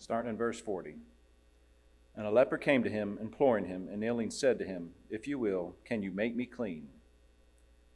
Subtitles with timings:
[0.00, 0.96] starting in verse 40.
[2.16, 5.38] And a leper came to him, imploring him, and kneeling said to him, If you
[5.38, 6.88] will, can you make me clean?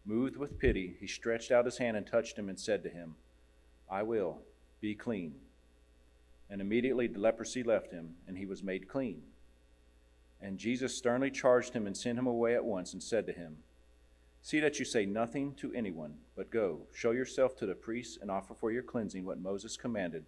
[0.05, 3.17] Moved with pity, he stretched out his hand and touched him and said to him,
[3.91, 4.39] I will,
[4.81, 5.35] be clean.
[6.51, 9.23] And immediately the leprosy left him, and he was made clean.
[10.41, 13.57] And Jesus sternly charged him and sent him away at once and said to him,
[14.43, 18.31] See that you say nothing to anyone, but go, show yourself to the priests, and
[18.31, 20.27] offer for your cleansing what Moses commanded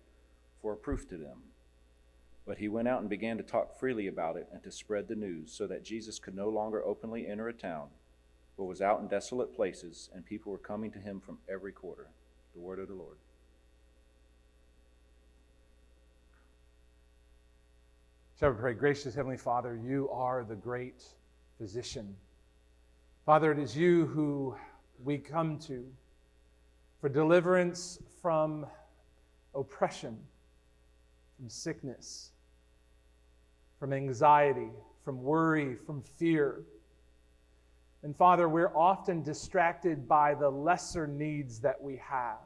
[0.62, 1.42] for a proof to them.
[2.46, 5.16] But he went out and began to talk freely about it and to spread the
[5.16, 7.88] news, so that Jesus could no longer openly enter a town,
[8.56, 12.06] but was out in desolate places, and people were coming to him from every quarter.
[12.54, 13.16] The word of the Lord.
[18.38, 18.74] Shall we pray?
[18.74, 21.02] Gracious Heavenly Father, you are the great
[21.58, 22.14] physician.
[23.24, 24.54] Father, it is you who
[25.02, 25.84] we come to
[27.00, 28.66] for deliverance from
[29.54, 30.18] oppression,
[31.36, 32.30] from sickness,
[33.78, 34.70] from anxiety,
[35.04, 36.62] from worry, from fear.
[38.02, 42.38] And Father, we're often distracted by the lesser needs that we have,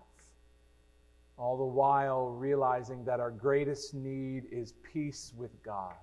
[1.37, 5.95] all the while realizing that our greatest need is peace with God.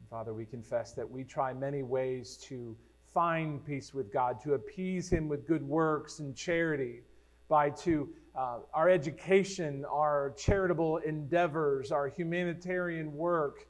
[0.00, 2.76] And Father, we confess that we try many ways to
[3.12, 7.02] find peace with God, to appease Him with good works and charity,
[7.48, 13.66] by to uh, our education, our charitable endeavors, our humanitarian work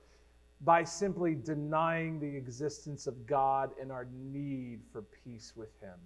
[0.65, 5.99] by simply denying the existence of God and our need for peace with Him.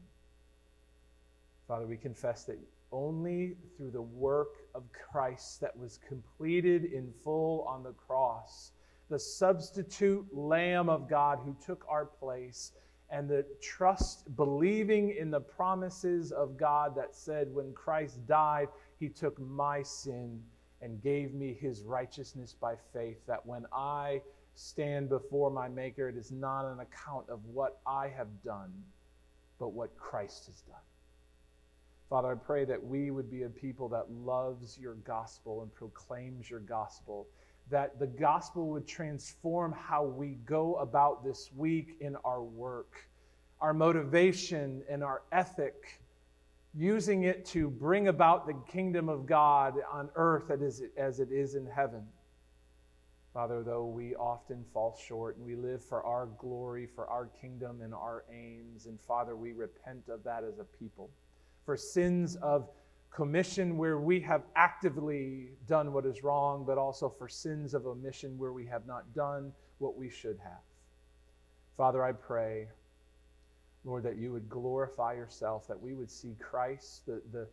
[1.66, 2.58] Father, we confess that
[2.90, 8.72] only through the work of Christ that was completed in full on the cross,
[9.10, 12.72] the substitute Lamb of God who took our place,
[13.10, 19.08] and the trust, believing in the promises of God that said, when Christ died, He
[19.08, 20.42] took my sin
[20.82, 24.20] and gave me His righteousness by faith, that when I
[24.58, 28.72] stand before my Maker, it is not an account of what I have done,
[29.60, 30.76] but what Christ has done.
[32.10, 36.50] Father, I pray that we would be a people that loves your gospel and proclaims
[36.50, 37.28] your gospel,
[37.70, 43.06] that the gospel would transform how we go about this week in our work,
[43.60, 46.00] our motivation and our ethic,
[46.74, 51.66] using it to bring about the kingdom of God on earth as it is in
[51.66, 52.02] heaven.
[53.38, 57.82] Father, though we often fall short and we live for our glory, for our kingdom
[57.82, 61.08] and our aims, and Father, we repent of that as a people.
[61.64, 62.68] For sins of
[63.12, 68.36] commission where we have actively done what is wrong, but also for sins of omission
[68.38, 70.64] where we have not done what we should have.
[71.76, 72.66] Father, I pray,
[73.84, 77.46] Lord, that you would glorify yourself, that we would see Christ the, the,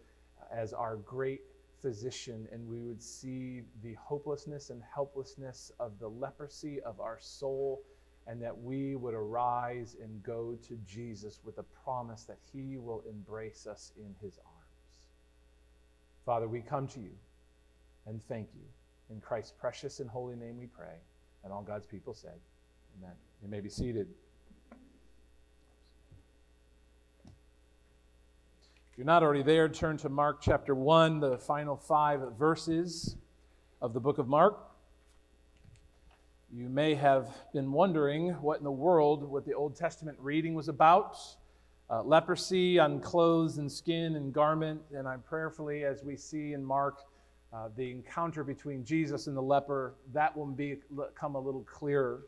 [0.52, 1.42] as our great
[1.86, 7.84] physician and we would see the hopelessness and helplessness of the leprosy of our soul,
[8.26, 13.04] and that we would arise and go to Jesus with a promise that he will
[13.08, 15.10] embrace us in his arms.
[16.26, 17.12] Father, we come to you
[18.08, 18.66] and thank you.
[19.12, 20.98] In Christ's precious and holy name we pray.
[21.44, 22.40] And all God's people said,
[22.98, 23.14] Amen.
[23.44, 24.08] You may be seated.
[28.96, 33.18] If you're not already there, turn to Mark chapter 1, the final five verses
[33.82, 34.72] of the book of Mark.
[36.50, 40.70] You may have been wondering what in the world what the Old Testament reading was
[40.70, 41.18] about.
[41.90, 46.64] Uh, leprosy on clothes and skin and garment, and I'm prayerfully, as we see in
[46.64, 47.00] Mark,
[47.52, 52.22] uh, the encounter between Jesus and the leper, that will become a little clearer.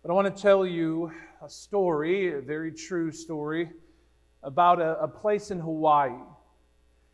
[0.00, 1.12] But I want to tell you
[1.44, 3.68] a story, a very true story,
[4.42, 6.10] about a, a place in Hawaii.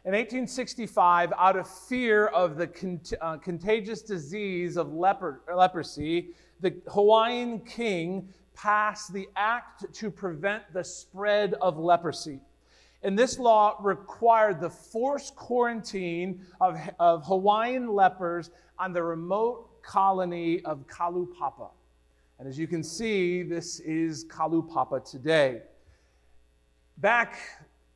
[0.05, 6.31] In 1865, out of fear of the uh, contagious disease of leper- leprosy,
[6.61, 12.41] the Hawaiian king passed the act to prevent the spread of leprosy.
[13.03, 20.65] And this law required the forced quarantine of, of Hawaiian lepers on the remote colony
[20.65, 21.71] of Kalaupapa.
[22.39, 25.63] And as you can see, this is Kalaupapa today
[27.01, 27.39] back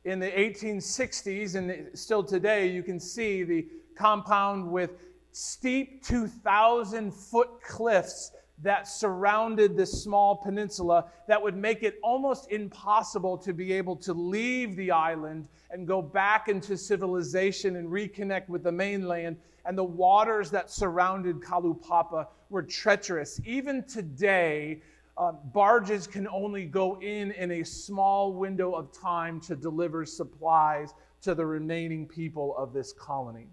[0.05, 4.91] in the 1860s and still today, you can see the compound with
[5.31, 13.37] steep 2,000 foot cliffs that surrounded this small peninsula that would make it almost impossible
[13.37, 18.63] to be able to leave the island and go back into civilization and reconnect with
[18.63, 19.35] the mainland.
[19.65, 23.41] And the waters that surrounded Kalaupapa were treacherous.
[23.45, 24.81] Even today,
[25.17, 30.93] uh, barges can only go in in a small window of time to deliver supplies
[31.21, 33.47] to the remaining people of this colony.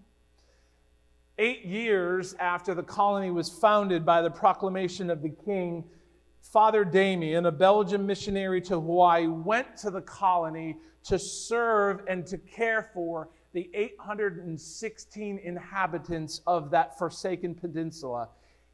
[1.37, 5.83] eight years after the colony was founded by the proclamation of the king,
[6.41, 12.37] Father Damien, a Belgian missionary to Hawaii, went to the colony to serve and to
[12.37, 18.29] care for the 816 inhabitants of that forsaken peninsula.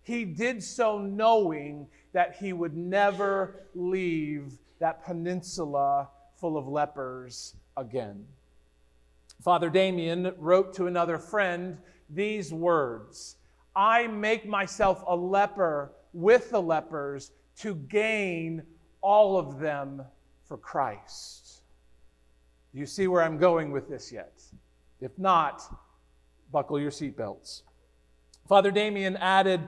[0.08, 6.08] He did so knowing that he would never leave that peninsula
[6.40, 8.26] full of lepers again.
[9.44, 11.78] Father Damien wrote to another friend
[12.10, 13.36] these words
[13.76, 18.64] I make myself a leper with the lepers to gain
[19.02, 20.04] all of them
[20.46, 21.64] for Christ.
[22.72, 24.42] Do you see where I'm going with this yet?
[25.02, 25.64] If not,
[26.50, 27.64] buckle your seatbelts.
[28.48, 29.68] Father Damien added,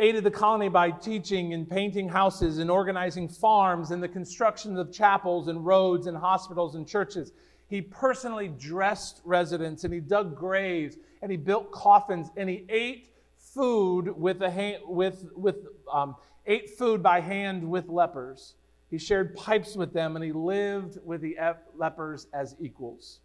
[0.00, 4.90] aided the colony by teaching and painting houses and organizing farms and the construction of
[4.90, 7.32] chapels and roads and hospitals and churches.
[7.68, 13.12] He personally dressed residents and he dug graves and he built coffins and he ate
[13.36, 18.54] food with a hand, with with um, ate food by hand with lepers.
[18.90, 21.36] He shared pipes with them and he lived with the
[21.76, 23.20] lepers as equals.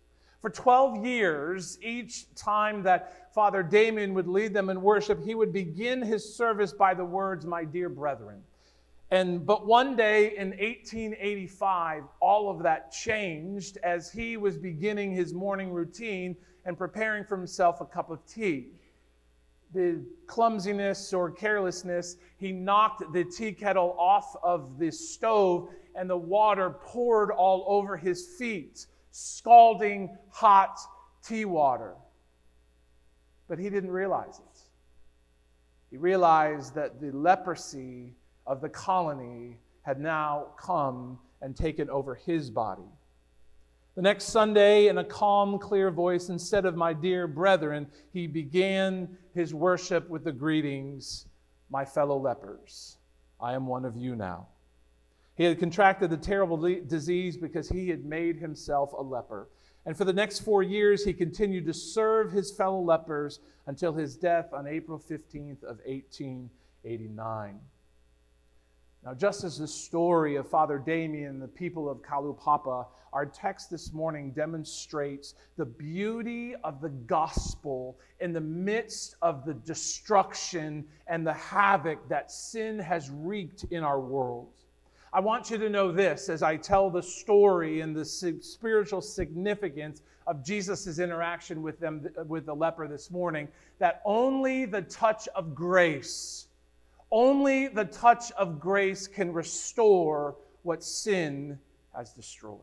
[0.45, 5.51] For 12 years, each time that Father Damien would lead them in worship, he would
[5.51, 8.43] begin his service by the words, My dear brethren.
[9.09, 15.33] And but one day in 1885, all of that changed as he was beginning his
[15.33, 18.67] morning routine and preparing for himself a cup of tea.
[19.73, 26.15] The clumsiness or carelessness, he knocked the tea kettle off of the stove and the
[26.15, 28.85] water poured all over his feet,
[29.17, 30.77] scalding hot
[31.25, 31.93] tea water.
[33.47, 34.59] But he didn't realize it.
[35.89, 38.13] He realized that the leprosy
[38.45, 42.91] of the colony had now come and taken over his body.
[43.95, 49.17] The next Sunday, in a calm, clear voice, instead of my dear brethren, he began
[49.33, 51.27] his worship with the greetings,
[51.69, 52.97] My fellow lepers,
[53.39, 54.47] I am one of you now.
[55.35, 59.49] He had contracted the terrible disease because he had made himself a leper.
[59.85, 64.15] And for the next four years, he continued to serve his fellow lepers until his
[64.15, 67.59] death on April 15th of 1889.
[69.03, 73.69] Now, just as the story of Father Damien, and the people of Kalaupapa, our text
[73.69, 81.25] this morning demonstrates the beauty of the gospel in the midst of the destruction and
[81.25, 84.64] the havoc that sin has wreaked in our world.
[85.15, 90.01] I want you to know this as I tell the story and the spiritual significance
[90.27, 93.47] of Jesus' interaction with them with the leper this morning
[93.79, 96.47] that only the touch of grace
[97.11, 101.57] only the touch of grace can restore what sin
[101.95, 102.59] has destroyed.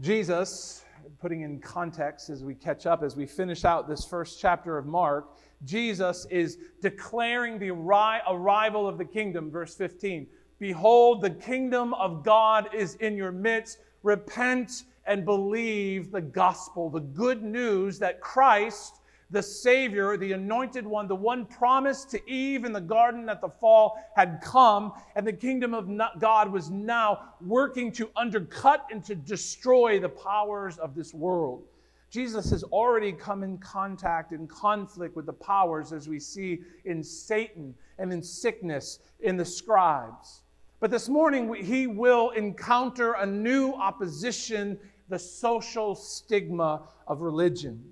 [0.00, 0.84] Jesus,
[1.20, 4.86] putting in context as we catch up, as we finish out this first chapter of
[4.86, 10.26] Mark, Jesus is declaring the arrival of the kingdom, verse 15.
[10.58, 13.78] Behold, the kingdom of God is in your midst.
[14.02, 18.99] Repent and believe the gospel, the good news that Christ
[19.30, 23.48] the Savior, the anointed one, the one promised to Eve in the garden at the
[23.48, 25.88] fall, had come, and the kingdom of
[26.18, 31.64] God was now working to undercut and to destroy the powers of this world.
[32.10, 37.04] Jesus has already come in contact and conflict with the powers, as we see in
[37.04, 40.42] Satan and in sickness in the scribes.
[40.80, 47.84] But this morning, he will encounter a new opposition the social stigma of religion.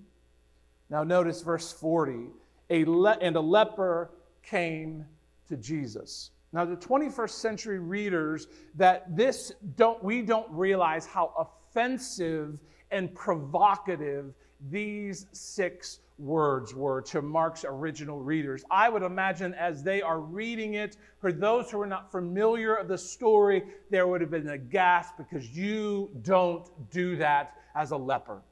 [0.90, 2.28] Now, notice verse 40
[2.70, 4.10] a le- and a leper
[4.42, 5.04] came
[5.48, 6.30] to Jesus.
[6.52, 14.32] Now, the 21st century readers that this don't, we don't realize how offensive and provocative
[14.70, 18.64] these six words were to Mark's original readers.
[18.70, 22.88] I would imagine as they are reading it, for those who are not familiar of
[22.88, 27.96] the story, there would have been a gasp because you don't do that as a
[27.96, 28.42] leper.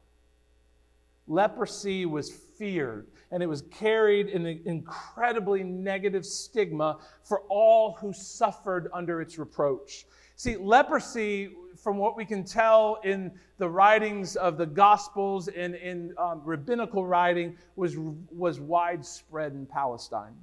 [1.28, 8.12] Leprosy was feared, and it was carried in an incredibly negative stigma for all who
[8.12, 10.06] suffered under its reproach.
[10.36, 11.50] See, leprosy,
[11.82, 17.06] from what we can tell in the writings of the Gospels and in um, rabbinical
[17.06, 20.34] writing, was, was widespread in Palestine.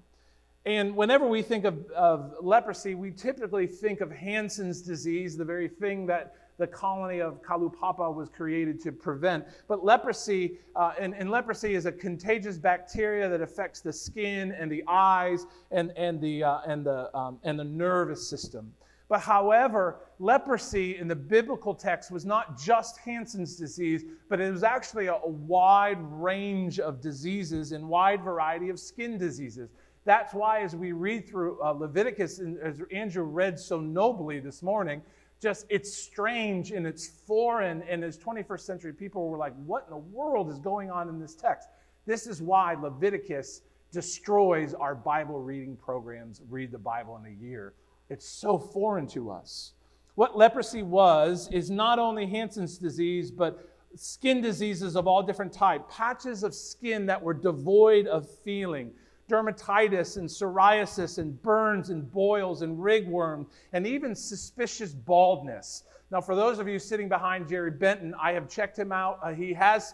[0.66, 5.68] And whenever we think of, of leprosy, we typically think of Hansen's disease, the very
[5.68, 9.46] thing that the colony of Kalaupapa was created to prevent.
[9.68, 14.72] But leprosy, uh, and, and, leprosy is a contagious bacteria that affects the skin and
[14.72, 18.74] the eyes and, and, the, uh, and, the, um, and the nervous system.
[19.10, 24.64] But however, leprosy in the biblical text was not just Hansen's disease, but it was
[24.64, 29.70] actually a, a wide range of diseases and wide variety of skin diseases.
[30.06, 34.62] That's why, as we read through uh, Leviticus, and as Andrew read so nobly this
[34.62, 35.02] morning,
[35.44, 37.84] just it's strange and it's foreign.
[37.84, 41.20] And as 21st century people were like, what in the world is going on in
[41.20, 41.68] this text?
[42.08, 47.74] This is why Leviticus destroys our Bible reading programs, read the Bible in a year.
[48.10, 49.74] It's so foreign to us.
[50.16, 55.86] What leprosy was is not only Hansen's disease, but skin diseases of all different types,
[55.90, 58.92] patches of skin that were devoid of feeling,
[59.34, 65.84] dermatitis and psoriasis and burns and boils and ringworm and even suspicious baldness.
[66.12, 69.20] Now, for those of you sitting behind Jerry Benton, I have checked him out.
[69.24, 69.94] Uh, he has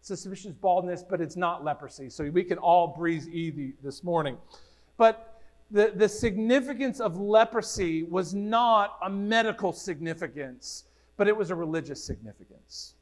[0.00, 2.08] suspicious baldness, but it's not leprosy.
[2.08, 4.38] So we can all breathe easy this morning.
[4.96, 5.40] But
[5.70, 10.84] the, the significance of leprosy was not a medical significance,
[11.18, 12.94] but it was a religious significance.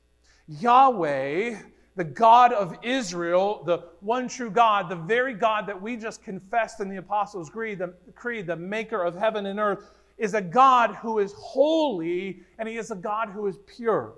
[0.48, 1.58] Yahweh
[1.94, 6.80] the God of Israel, the one true God, the very God that we just confessed
[6.80, 10.94] in the Apostles' Creed, the, creed, the maker of heaven and earth, is a God
[10.96, 14.14] who is holy and he is a God who is pure.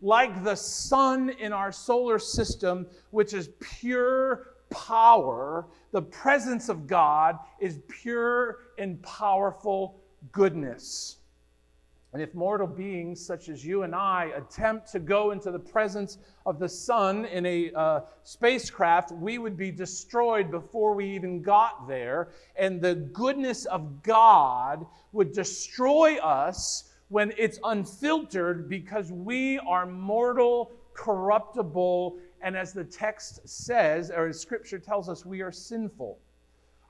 [0.00, 7.38] Like the sun in our solar system, which is pure power, the presence of God
[7.58, 10.00] is pure and powerful
[10.32, 11.16] goodness.
[12.12, 16.18] And if mortal beings such as you and I attempt to go into the presence
[16.44, 21.86] of the sun in a uh, spacecraft, we would be destroyed before we even got
[21.86, 22.30] there.
[22.56, 30.72] And the goodness of God would destroy us when it's unfiltered because we are mortal,
[30.94, 36.18] corruptible, and as the text says, or as scripture tells us, we are sinful.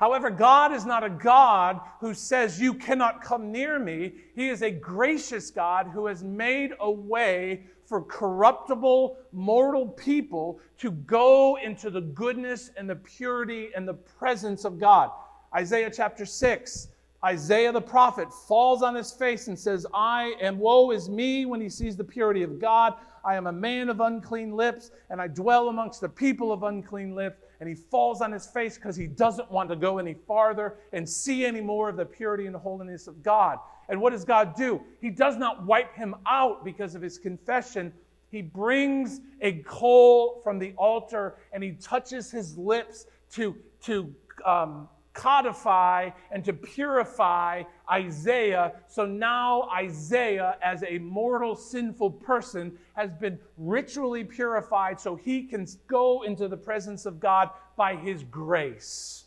[0.00, 4.14] However, God is not a God who says, You cannot come near me.
[4.34, 10.92] He is a gracious God who has made a way for corruptible, mortal people to
[10.92, 15.10] go into the goodness and the purity and the presence of God.
[15.54, 16.88] Isaiah chapter 6.
[17.22, 21.60] Isaiah the prophet falls on his face and says, I am, woe is me when
[21.60, 22.94] he sees the purity of God.
[23.22, 27.14] I am a man of unclean lips, and I dwell amongst the people of unclean
[27.14, 30.78] lips and he falls on his face because he doesn't want to go any farther
[30.92, 33.58] and see any more of the purity and holiness of God.
[33.88, 34.80] And what does God do?
[35.00, 37.92] He does not wipe him out because of his confession.
[38.30, 44.14] He brings a coal from the altar and he touches his lips to, to
[44.46, 48.72] um, codify and to purify Isaiah.
[48.86, 55.66] So now Isaiah, as a mortal, sinful person, has been ritually purified so he can
[55.86, 59.24] go into the presence of God by his grace.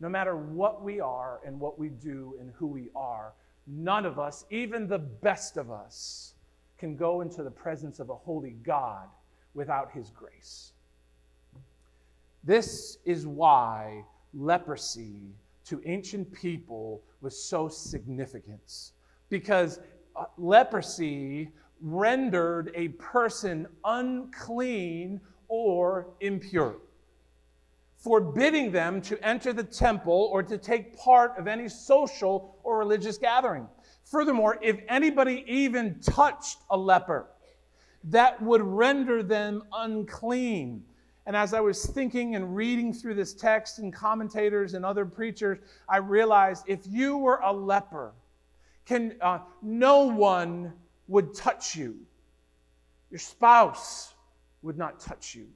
[0.00, 3.32] No matter what we are and what we do and who we are,
[3.66, 6.34] none of us, even the best of us,
[6.78, 9.06] can go into the presence of a holy God
[9.52, 10.72] without his grace.
[12.42, 15.34] This is why leprosy
[15.64, 18.92] to ancient people was so significant
[19.28, 19.80] because
[20.16, 26.76] uh, leprosy rendered a person unclean or impure,
[27.96, 33.18] forbidding them to enter the temple or to take part of any social or religious
[33.18, 33.66] gathering.
[34.04, 37.26] Furthermore, if anybody even touched a leper,
[38.04, 40.82] that would render them unclean.
[41.26, 45.58] And as I was thinking and reading through this text and commentators and other preachers,
[45.88, 48.12] I realized if you were a leper,
[48.86, 50.72] can, uh, no one
[51.08, 51.96] would touch you.
[53.10, 54.14] Your spouse
[54.62, 55.48] would not touch you.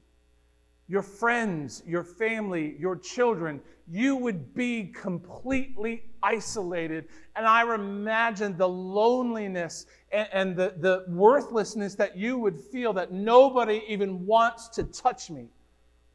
[0.87, 7.07] Your friends, your family, your children, you would be completely isolated.
[7.35, 13.11] And I imagine the loneliness and, and the, the worthlessness that you would feel that
[13.11, 15.47] nobody even wants to touch me.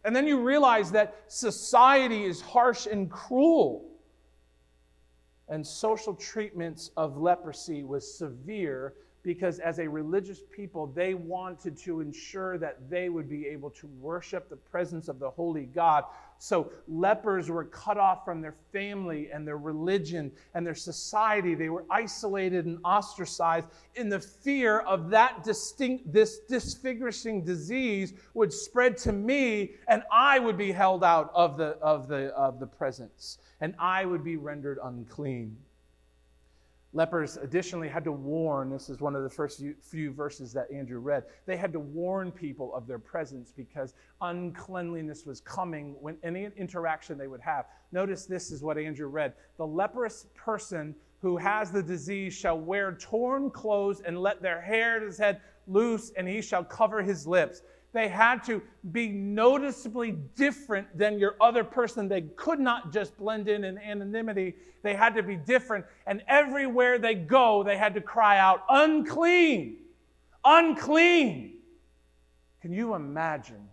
[0.05, 3.87] And then you realize that society is harsh and cruel.
[5.49, 12.01] And social treatments of leprosy was severe because as a religious people, they wanted to
[12.01, 16.05] ensure that they would be able to worship the presence of the holy God.
[16.39, 21.55] So lepers were cut off from their family and their religion and their society.
[21.55, 28.55] They were isolated and ostracized in the fear of that distinct, this disfiguring disease would
[28.55, 32.67] spread to me and I would be held out of the, of the, of the
[32.67, 35.59] presence and I would be rendered unclean.
[36.93, 40.99] Lepers additionally had to warn, this is one of the first few verses that Andrew
[40.99, 46.49] read, they had to warn people of their presence because uncleanliness was coming when any
[46.57, 47.67] interaction they would have.
[47.93, 49.35] Notice this is what Andrew read.
[49.57, 54.97] The leprous person who has the disease shall wear torn clothes and let their hair
[54.97, 57.63] at his head loose, and he shall cover his lips.
[57.93, 62.09] They had to be noticeably different than your other person.
[62.09, 64.55] They could not just blend in in anonymity.
[64.83, 65.85] They had to be different.
[66.07, 69.79] And everywhere they go, they had to cry out, unclean,
[70.45, 71.57] unclean.
[72.63, 73.69] Can you imagine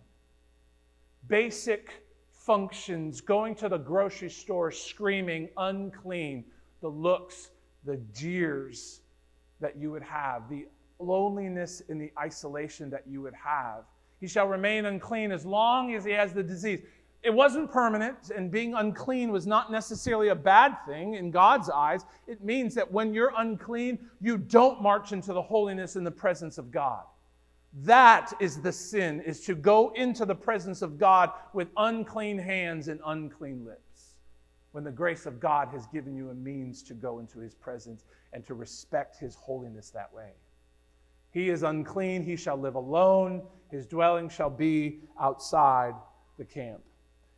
[1.28, 6.44] basic functions going to the grocery store screaming, unclean?
[6.80, 7.50] The looks,
[7.84, 9.00] the jeers
[9.60, 10.66] that you would have, the
[10.98, 13.84] loneliness and the isolation that you would have
[14.20, 16.80] he shall remain unclean as long as he has the disease.
[17.22, 22.04] It wasn't permanent, and being unclean was not necessarily a bad thing in God's eyes.
[22.28, 26.58] It means that when you're unclean, you don't march into the holiness in the presence
[26.58, 27.02] of God.
[27.82, 32.88] That is the sin, is to go into the presence of God with unclean hands
[32.88, 34.14] and unclean lips.
[34.72, 38.04] When the grace of God has given you a means to go into his presence
[38.32, 40.30] and to respect his holiness that way.
[41.30, 45.94] He is unclean, he shall live alone, his dwelling shall be outside
[46.38, 46.80] the camp.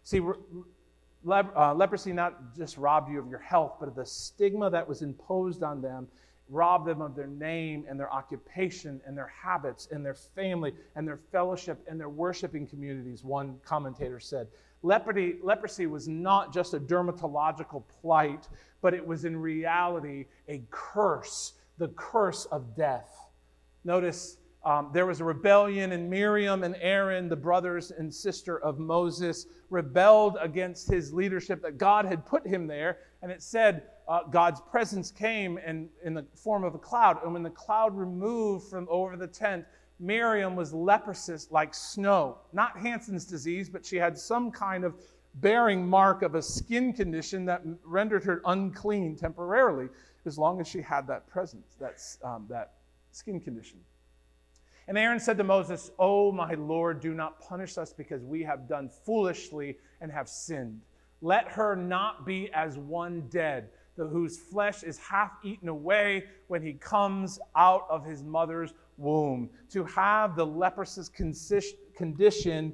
[0.02, 4.70] See, le- uh, leprosy not just robbed you of your health, but of the stigma
[4.70, 6.09] that was imposed on them,
[6.49, 11.06] robbed them of their name and their occupation and their habits and their family and
[11.06, 14.49] their fellowship and their worshiping communities, one commentator said.
[14.82, 18.49] Leprosy, leprosy was not just a dermatological plight,
[18.80, 23.29] but it was in reality a curse, the curse of death.
[23.84, 28.78] Notice um, there was a rebellion, and Miriam and Aaron, the brothers and sister of
[28.78, 32.99] Moses, rebelled against his leadership that God had put him there.
[33.22, 37.22] And it said uh, God's presence came in, in the form of a cloud.
[37.25, 39.64] And when the cloud removed from over the tent,
[39.99, 42.38] Miriam was leprous like snow.
[42.52, 44.94] Not Hansen's disease, but she had some kind of
[45.37, 49.88] bearing mark of a skin condition that rendered her unclean temporarily,
[50.26, 52.72] as long as she had that presence, that, um, that
[53.12, 53.79] skin condition.
[54.88, 58.69] And Aaron said to Moses, Oh, my Lord, do not punish us because we have
[58.69, 60.81] done foolishly and have sinned.
[61.23, 66.73] Let her not be as one dead, whose flesh is half eaten away when he
[66.73, 69.50] comes out of his mother's womb.
[69.71, 71.11] To have the leprous
[71.95, 72.73] condition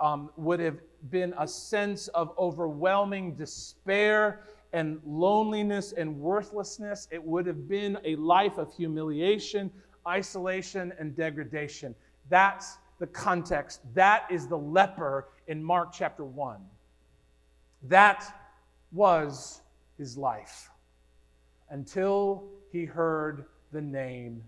[0.00, 0.78] um, would have
[1.10, 4.40] been a sense of overwhelming despair
[4.74, 7.08] and loneliness and worthlessness.
[7.10, 9.70] It would have been a life of humiliation,
[10.06, 11.94] isolation, and degradation.
[12.28, 13.80] That's the context.
[13.94, 16.58] That is the leper in Mark chapter 1.
[17.84, 18.24] That
[18.92, 19.62] was
[19.96, 20.70] his life
[21.70, 24.42] until he heard the name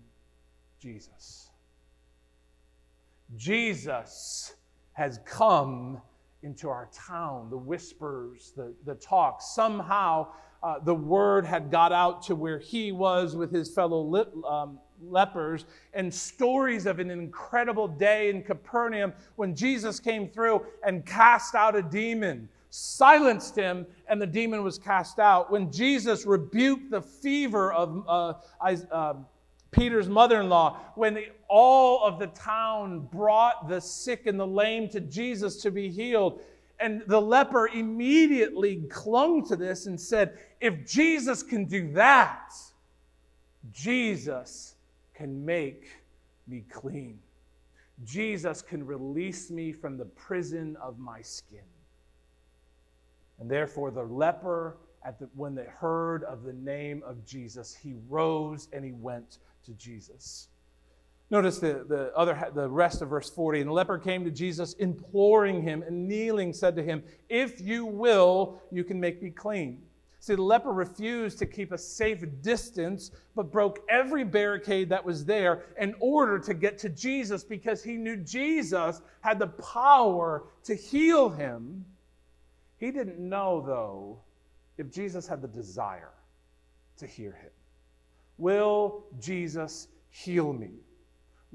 [0.79, 1.49] Jesus.
[3.37, 4.55] Jesus
[4.93, 6.01] has come
[6.47, 9.41] into our town, the whispers, the, the talk.
[9.41, 10.27] Somehow
[10.63, 14.01] uh, the word had got out to where he was with his fellow
[14.47, 21.05] um, lepers, and stories of an incredible day in Capernaum when Jesus came through and
[21.05, 22.47] cast out a demon.
[22.69, 25.51] Silenced him, and the demon was cast out.
[25.51, 28.33] When Jesus rebuked the fever of uh,
[28.91, 29.15] uh,
[29.77, 34.89] Peter's mother in law, when all of the town brought the sick and the lame
[34.89, 36.41] to Jesus to be healed.
[36.79, 42.51] And the leper immediately clung to this and said, If Jesus can do that,
[43.71, 44.75] Jesus
[45.15, 45.87] can make
[46.47, 47.19] me clean.
[48.03, 51.59] Jesus can release me from the prison of my skin.
[53.39, 54.77] And therefore, the leper,
[55.19, 59.73] the, when they heard of the name of Jesus, he rose and he went to
[59.73, 60.47] Jesus.
[61.29, 63.61] Notice the, the, other, the rest of verse 40.
[63.61, 67.85] And the leper came to Jesus, imploring him, and kneeling said to him, If you
[67.85, 69.81] will, you can make me clean.
[70.19, 75.25] See, the leper refused to keep a safe distance, but broke every barricade that was
[75.25, 80.75] there in order to get to Jesus because he knew Jesus had the power to
[80.75, 81.85] heal him.
[82.77, 84.19] He didn't know, though,
[84.77, 86.13] if Jesus had the desire
[86.97, 87.51] to hear him.
[88.37, 90.71] Will Jesus heal me?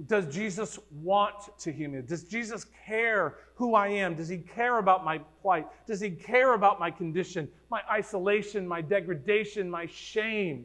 [0.06, 2.00] Does Jesus want to heal me?
[2.00, 4.14] Does Jesus care who I am?
[4.14, 5.66] Does he care about my plight?
[5.86, 10.64] Does he care about my condition, my isolation, my degradation, my shame?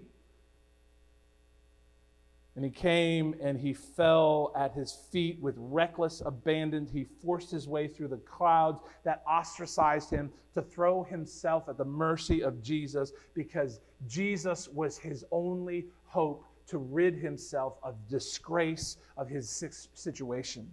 [2.57, 6.87] And he came and he fell at his feet with reckless abandon.
[6.91, 11.85] He forced his way through the clouds that ostracized him to throw himself at the
[11.85, 19.29] mercy of Jesus because Jesus was his only hope to rid himself of disgrace of
[19.29, 20.67] his situation.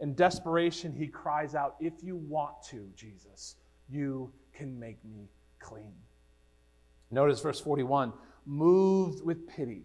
[0.00, 3.54] In desperation, he cries out, If you want to, Jesus,
[3.88, 5.28] you can make me
[5.60, 5.94] clean.
[7.12, 8.12] Notice verse 41
[8.46, 9.84] moved with pity.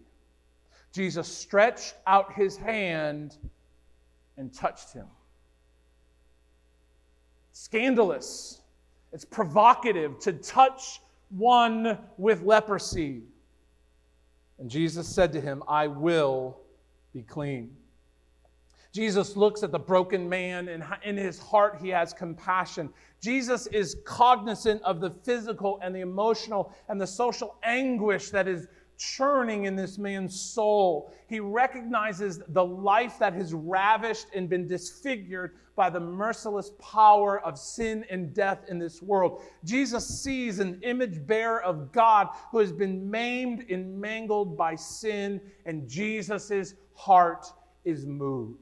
[0.92, 3.38] Jesus stretched out his hand
[4.38, 5.06] and touched him.
[7.52, 8.62] Scandalous.
[9.12, 13.24] It's provocative to touch one with leprosy.
[14.60, 16.58] And Jesus said to him, I will
[17.14, 17.76] be clean.
[18.92, 22.90] Jesus looks at the broken man, and in his heart, he has compassion.
[23.22, 28.68] Jesus is cognizant of the physical and the emotional and the social anguish that is
[29.00, 31.12] churning in this man's soul.
[31.28, 37.58] He recognizes the life that has ravished and been disfigured by the merciless power of
[37.58, 39.42] sin and death in this world.
[39.64, 45.40] Jesus sees an image bearer of God who has been maimed and mangled by sin,
[45.66, 47.46] and Jesus' heart
[47.86, 48.58] is moved.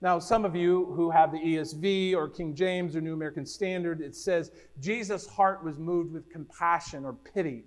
[0.00, 4.00] Now, some of you who have the ESV or King James or New American Standard,
[4.00, 7.64] it says Jesus' heart was moved with compassion or pity.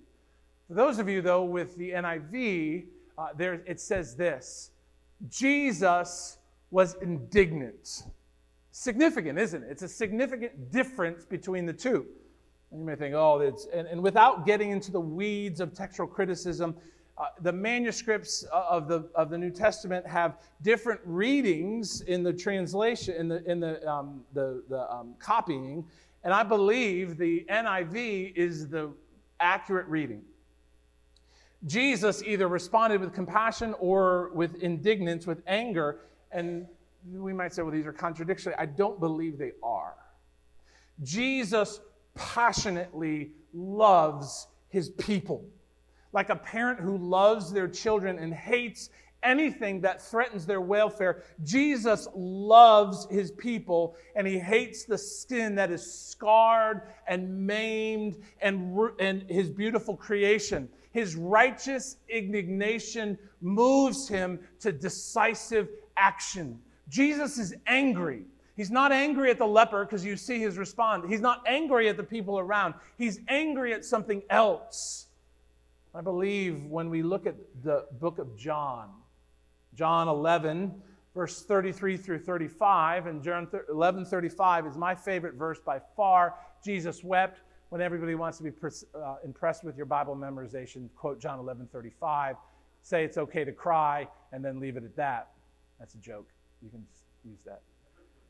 [0.71, 2.85] For those of you, though, with the NIV,
[3.17, 4.71] uh, there it says this
[5.27, 6.37] Jesus
[6.69, 8.03] was indignant.
[8.71, 9.67] Significant, isn't it?
[9.69, 12.05] It's a significant difference between the two.
[12.71, 16.07] And you may think, oh, it's, and, and without getting into the weeds of textual
[16.07, 16.77] criticism,
[17.17, 23.13] uh, the manuscripts of the, of the New Testament have different readings in the translation,
[23.15, 25.83] in the, in the, um, the, the um, copying,
[26.23, 28.93] and I believe the NIV is the
[29.41, 30.21] accurate reading.
[31.65, 35.99] Jesus either responded with compassion or with indignance, with anger.
[36.31, 36.65] And
[37.13, 38.53] we might say, well, these are contradictory.
[38.57, 39.95] I don't believe they are.
[41.03, 41.79] Jesus
[42.15, 45.45] passionately loves his people.
[46.13, 48.89] Like a parent who loves their children and hates
[49.23, 51.23] anything that threatens their welfare.
[51.43, 58.75] Jesus loves his people and he hates the skin that is scarred and maimed and,
[58.99, 60.67] and his beautiful creation.
[60.91, 66.59] His righteous indignation moves him to decisive action.
[66.89, 68.23] Jesus is angry.
[68.57, 71.05] He's not angry at the leper because you see his response.
[71.07, 72.73] He's not angry at the people around.
[72.97, 75.07] He's angry at something else.
[75.95, 78.89] I believe when we look at the book of John,
[79.73, 80.73] John 11,
[81.15, 86.35] verse 33 through 35, and John 11 35 is my favorite verse by far.
[86.63, 87.41] Jesus wept
[87.71, 88.51] when everybody wants to be
[88.93, 92.35] uh, impressed with your Bible memorization, quote John 11 35.
[92.81, 95.29] Say it's okay to cry and then leave it at that.
[95.79, 96.27] That's a joke.
[96.61, 96.85] You can
[97.23, 97.61] use that.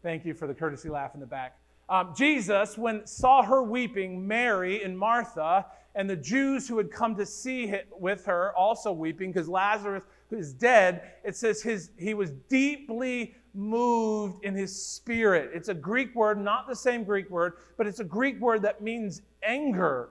[0.04, 1.58] Thank you for the courtesy laugh in the back.
[1.90, 7.16] Um, Jesus, when saw her weeping, Mary and Martha, and the Jews who had come
[7.16, 10.04] to see with her also weeping because Lazarus
[10.38, 15.52] is dead, it says his, he was deeply moved in his spirit.
[15.54, 18.82] It's a Greek word, not the same Greek word, but it's a Greek word that
[18.82, 20.10] means anger.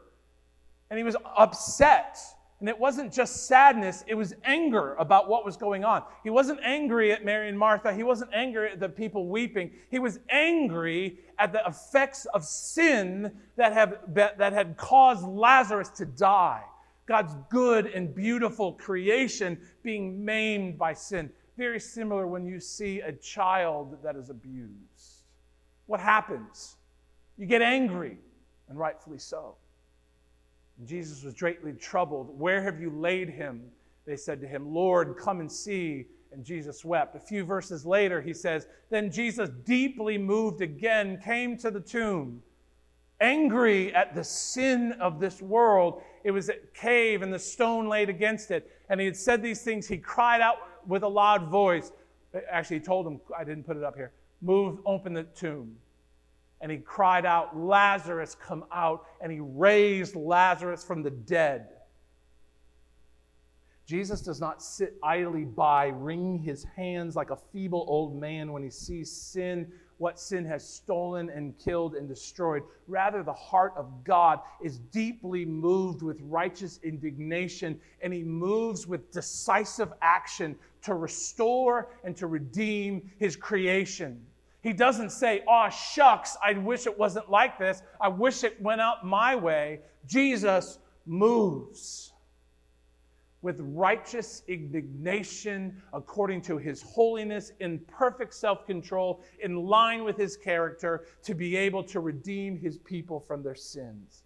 [0.90, 2.18] And he was upset.
[2.60, 6.02] And it wasn't just sadness, it was anger about what was going on.
[6.22, 7.90] He wasn't angry at Mary and Martha.
[7.90, 9.70] He wasn't angry at the people weeping.
[9.90, 16.04] He was angry at the effects of sin that, have, that had caused Lazarus to
[16.04, 16.62] die.
[17.10, 21.28] God's good and beautiful creation being maimed by sin.
[21.58, 25.24] Very similar when you see a child that is abused.
[25.86, 26.76] What happens?
[27.36, 28.16] You get angry,
[28.68, 29.56] and rightfully so.
[30.78, 32.38] And Jesus was greatly troubled.
[32.38, 33.64] Where have you laid him?
[34.06, 36.06] They said to him, Lord, come and see.
[36.30, 37.16] And Jesus wept.
[37.16, 42.40] A few verses later, he says, Then Jesus, deeply moved again, came to the tomb.
[43.20, 48.08] Angry at the sin of this world, it was a cave and the stone laid
[48.08, 48.70] against it.
[48.88, 49.86] And he had said these things.
[49.86, 50.56] He cried out
[50.86, 51.92] with a loud voice.
[52.50, 55.76] Actually, he told them, I didn't put it up here, move, open the tomb
[56.60, 59.06] and he cried out, Lazarus, come out.
[59.20, 61.68] And he raised Lazarus from the dead.
[63.86, 68.62] Jesus does not sit idly by, wringing his hands like a feeble old man when
[68.62, 72.62] he sees sin, what sin has stolen and killed and destroyed.
[72.88, 79.12] Rather, the heart of God is deeply moved with righteous indignation, and he moves with
[79.12, 84.24] decisive action to restore and to redeem his creation.
[84.62, 87.82] He doesn't say, oh, shucks, I wish it wasn't like this.
[88.00, 89.80] I wish it went out my way.
[90.06, 92.14] Jesus moves
[93.42, 100.36] with righteous indignation according to his holiness, in perfect self control, in line with his
[100.36, 104.24] character, to be able to redeem his people from their sins.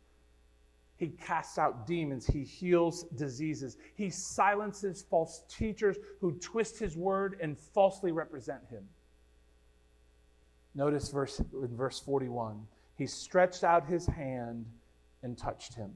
[0.96, 2.26] He casts out demons.
[2.26, 3.76] He heals diseases.
[3.96, 8.88] He silences false teachers who twist his word and falsely represent him.
[10.74, 14.66] Notice verse, in verse 41 he stretched out his hand
[15.22, 15.92] and touched him.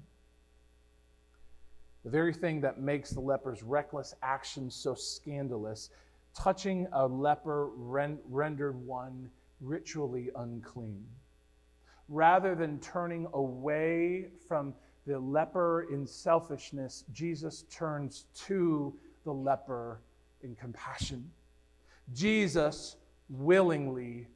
[2.04, 5.90] The very thing that makes the leper's reckless actions so scandalous,
[6.34, 9.30] touching a leper ren- rendered one
[9.60, 11.04] ritually unclean.
[12.08, 14.74] Rather than turning away from
[15.06, 20.00] the leper in selfishness, Jesus turns to the leper
[20.42, 21.30] in compassion.
[22.14, 22.96] Jesus
[23.28, 24.26] willingly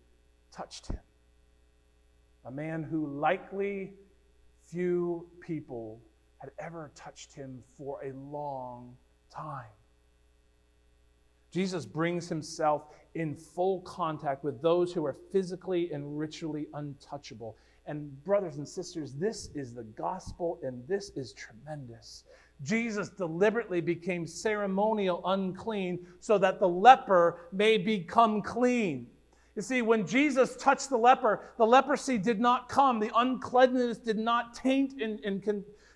[0.51, 1.01] touched him.
[2.45, 3.95] A man who likely
[4.67, 6.01] few people
[6.43, 8.97] had ever touched him for a long
[9.33, 9.71] time.
[11.53, 17.57] Jesus brings himself in full contact with those who are physically and ritually untouchable.
[17.87, 22.25] And, brothers and sisters, this is the gospel, and this is tremendous.
[22.65, 29.07] Jesus deliberately became ceremonial unclean so that the leper may become clean.
[29.55, 34.19] You see, when Jesus touched the leper, the leprosy did not come, the uncleanness did
[34.19, 35.43] not taint and, and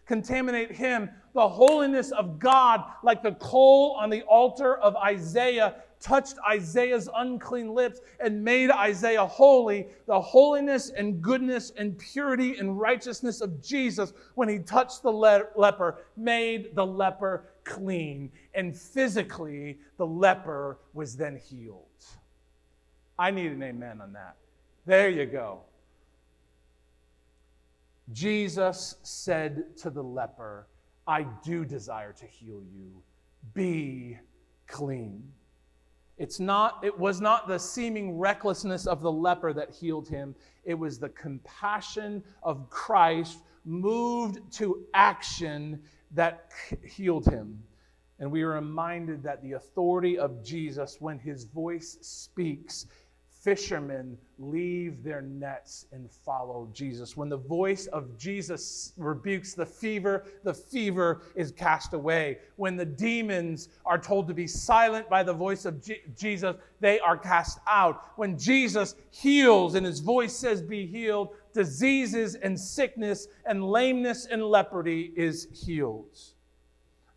[0.06, 1.10] contaminate him.
[1.34, 7.74] The holiness of God, like the coal on the altar of Isaiah, touched Isaiah's unclean
[7.74, 9.88] lips and made Isaiah holy.
[10.06, 15.48] The holiness and goodness and purity and righteousness of Jesus, when he touched the le-
[15.56, 18.30] leper, made the leper clean.
[18.54, 21.82] And physically, the leper was then healed.
[23.18, 24.36] I need an amen on that.
[24.84, 25.60] There you go.
[28.12, 30.68] Jesus said to the leper,
[31.06, 33.02] I do desire to heal you.
[33.54, 34.18] Be
[34.66, 35.22] clean.
[36.18, 40.34] It's not, it was not the seeming recklessness of the leper that healed him.
[40.64, 46.50] It was the compassion of Christ moved to action that
[46.84, 47.62] healed him.
[48.18, 52.86] And we are reminded that the authority of Jesus, when his voice speaks,
[53.46, 57.16] fishermen leave their nets and follow Jesus.
[57.16, 62.38] When the voice of Jesus rebukes the fever, the fever is cast away.
[62.56, 65.80] When the demons are told to be silent by the voice of
[66.18, 68.10] Jesus, they are cast out.
[68.16, 74.42] When Jesus heals and his voice says, Be healed, diseases and sickness and lameness and
[74.42, 76.18] leprosy is healed.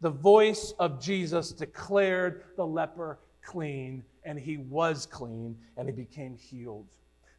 [0.01, 6.35] The voice of Jesus declared the leper clean and he was clean and he became
[6.35, 6.87] healed.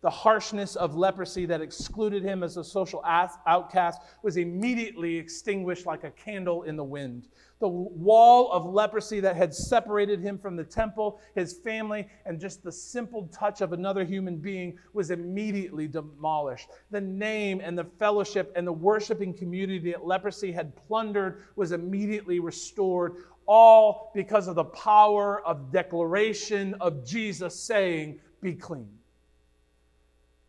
[0.02, 6.04] The harshness of leprosy that excluded him as a social outcast was immediately extinguished like
[6.04, 7.28] a candle in the wind.
[7.58, 12.62] The wall of leprosy that had separated him from the temple, his family, and just
[12.62, 16.70] the simple touch of another human being was immediately demolished.
[16.90, 22.40] The name and the fellowship and the worshiping community that leprosy had plundered was immediately
[22.40, 23.16] restored
[23.50, 28.88] all because of the power of declaration of Jesus saying, Be clean.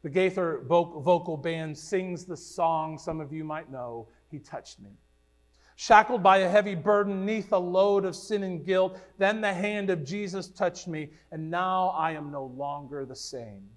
[0.04, 4.92] The Gaither vocal band sings the song some of you might know, He Touched Me.
[5.78, 9.90] Shackled by a heavy burden, neath a load of sin and guilt, then the hand
[9.90, 13.68] of Jesus touched me, and now I am no longer the same.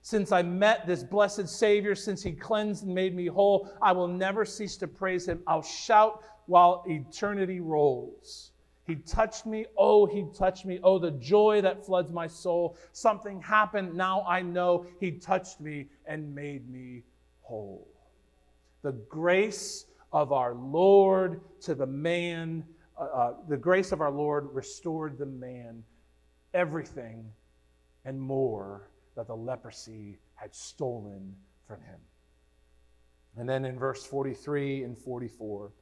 [0.00, 4.08] Since I met this blessed Savior, since He cleansed and made me whole, I will
[4.08, 5.42] never cease to praise Him.
[5.46, 8.51] I'll shout while eternity rolls.
[8.86, 9.66] He touched me.
[9.76, 10.80] Oh, he touched me.
[10.82, 12.76] Oh, the joy that floods my soul.
[12.92, 13.94] Something happened.
[13.94, 17.04] Now I know he touched me and made me
[17.42, 17.88] whole.
[18.82, 22.64] The grace of our Lord to the man,
[22.98, 25.84] uh, uh, the grace of our Lord restored the man
[26.52, 27.24] everything
[28.04, 31.34] and more that the leprosy had stolen
[31.66, 32.00] from him.
[33.36, 35.72] And then in verse 43 and 44,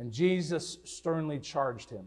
[0.00, 2.06] and Jesus sternly charged him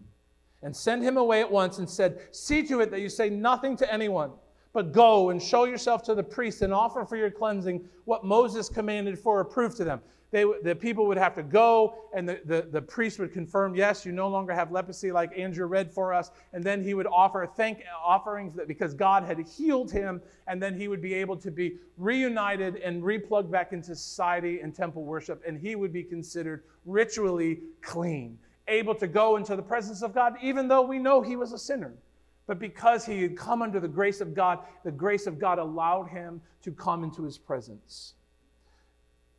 [0.64, 3.78] and sent him away at once and said, See to it that you say nothing
[3.78, 4.32] to anyone,
[4.74, 8.70] but go and show yourself to the priest and offer for your cleansing what Moses
[8.70, 10.02] commanded for a proof to them
[10.34, 14.04] they, the people would have to go, and the, the, the priest would confirm, yes,
[14.04, 16.32] you no longer have leprosy, like Andrew read for us.
[16.54, 20.76] And then he would offer thank offerings that because God had healed him, and then
[20.76, 25.44] he would be able to be reunited and replugged back into society and temple worship,
[25.46, 30.34] and he would be considered ritually clean, able to go into the presence of God,
[30.42, 31.94] even though we know he was a sinner.
[32.46, 36.10] But because he had come under the grace of God, the grace of God allowed
[36.10, 38.16] him to come into his presence.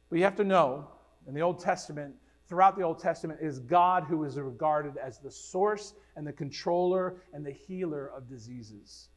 [0.09, 0.89] But you have to know,
[1.27, 2.15] in the Old Testament,
[2.49, 7.17] throughout the Old Testament, is God who is regarded as the source and the controller
[7.33, 9.09] and the healer of diseases.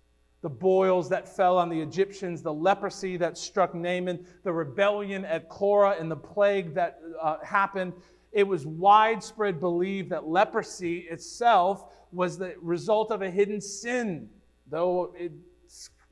[0.41, 5.49] The boils that fell on the Egyptians, the leprosy that struck Naaman, the rebellion at
[5.49, 7.93] Korah, and the plague that uh, happened,
[8.31, 14.29] it was widespread belief that leprosy itself was the result of a hidden sin,
[14.69, 15.31] though it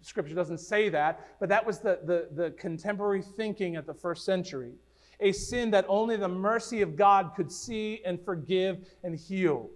[0.06, 4.24] Scripture doesn't say that, but that was the, the, the contemporary thinking at the first
[4.24, 4.74] century.
[5.20, 9.68] a sin that only the mercy of God could see and forgive and heal.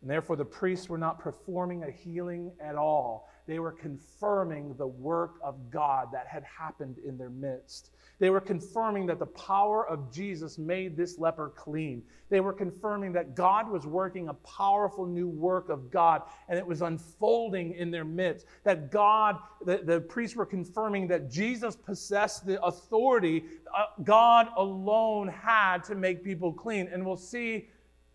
[0.00, 3.28] And therefore, the priests were not performing a healing at all.
[3.46, 7.90] They were confirming the work of God that had happened in their midst.
[8.18, 12.02] They were confirming that the power of Jesus made this leper clean.
[12.28, 16.66] They were confirming that God was working a powerful new work of God and it
[16.66, 18.46] was unfolding in their midst.
[18.62, 23.44] That God, the, the priests were confirming that Jesus possessed the authority
[23.76, 26.88] uh, God alone had to make people clean.
[26.92, 27.68] And we'll see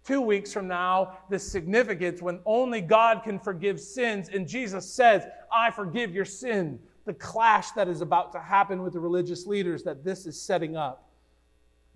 [0.06, 4.30] two weeks from now the significance when only God can forgive sins.
[4.30, 6.80] And Jesus says, I forgive your sin
[7.10, 10.78] the clash that is about to happen with the religious leaders that this is setting
[10.78, 11.10] up.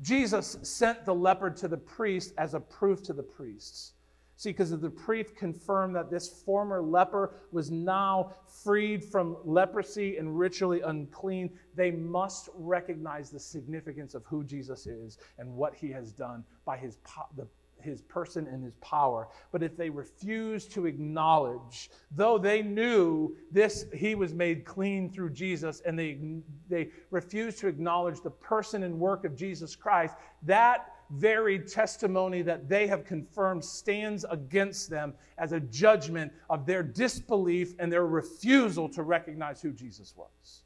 [0.01, 3.93] Jesus sent the leopard to the priest as a proof to the priests.
[4.37, 8.31] See, because the priest confirmed that this former leper was now
[8.63, 15.19] freed from leprosy and ritually unclean, they must recognize the significance of who Jesus is
[15.37, 16.97] and what he has done by his,
[17.37, 17.45] the
[17.83, 19.27] his person and his power.
[19.51, 25.31] But if they refuse to acknowledge, though they knew this, he was made clean through
[25.31, 26.17] Jesus, and they,
[26.69, 32.67] they refuse to acknowledge the person and work of Jesus Christ, that very testimony that
[32.67, 38.89] they have confirmed stands against them as a judgment of their disbelief and their refusal
[38.89, 40.63] to recognize who Jesus was.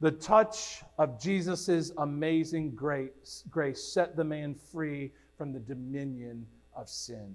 [0.00, 6.88] The touch of Jesus' amazing grace, grace set the man free from the dominion of
[6.88, 7.34] sin.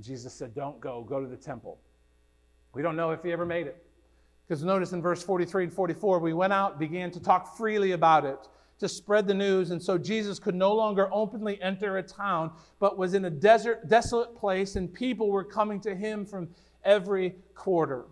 [0.00, 1.78] Jesus said, Don't go, go to the temple.
[2.72, 3.84] We don't know if he ever made it.
[4.46, 8.24] Because notice in verse 43 and 44, we went out, began to talk freely about
[8.24, 8.48] it,
[8.80, 9.70] to spread the news.
[9.70, 13.88] And so Jesus could no longer openly enter a town, but was in a desert,
[13.88, 16.48] desolate place, and people were coming to him from
[16.84, 18.06] every quarter.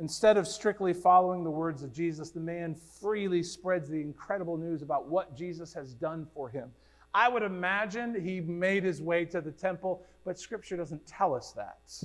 [0.00, 4.82] Instead of strictly following the words of Jesus, the man freely spreads the incredible news
[4.82, 6.70] about what Jesus has done for him.
[7.14, 11.52] I would imagine he made his way to the temple, but scripture doesn't tell us
[11.52, 12.02] that.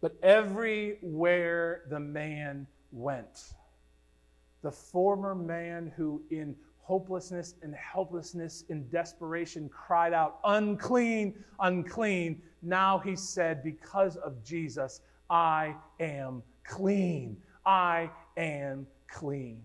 [0.00, 3.54] But everywhere the man went,
[4.62, 12.42] the former man who in hopelessness and helplessness and desperation cried out, Unclean, unclean.
[12.60, 17.38] Now he said, Because of Jesus, I am clean.
[17.64, 19.62] I am clean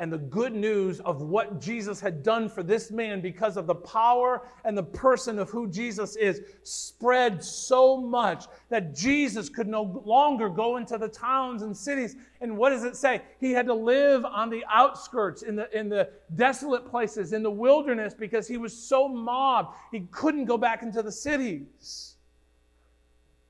[0.00, 3.74] and the good news of what Jesus had done for this man because of the
[3.74, 10.02] power and the person of who Jesus is spread so much that Jesus could no
[10.06, 12.16] longer go into the towns and cities.
[12.40, 13.20] And what does it say?
[13.40, 17.50] He had to live on the outskirts, in the, in the desolate places, in the
[17.50, 19.76] wilderness, because he was so mobbed.
[19.92, 22.16] He couldn't go back into the cities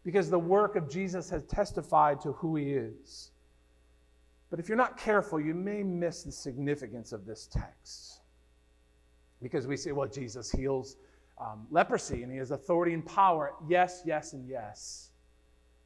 [0.05, 3.31] because the work of Jesus has testified to who he is.
[4.51, 8.21] But if you're not careful, you may miss the significance of this text.
[9.41, 10.97] Because we say, well, Jesus heals
[11.41, 13.55] um, leprosy and he has authority and power.
[13.69, 15.11] Yes, yes, and yes.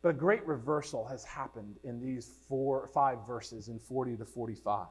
[0.02, 4.86] But a great reversal has happened in these four, five verses in 40 to 45.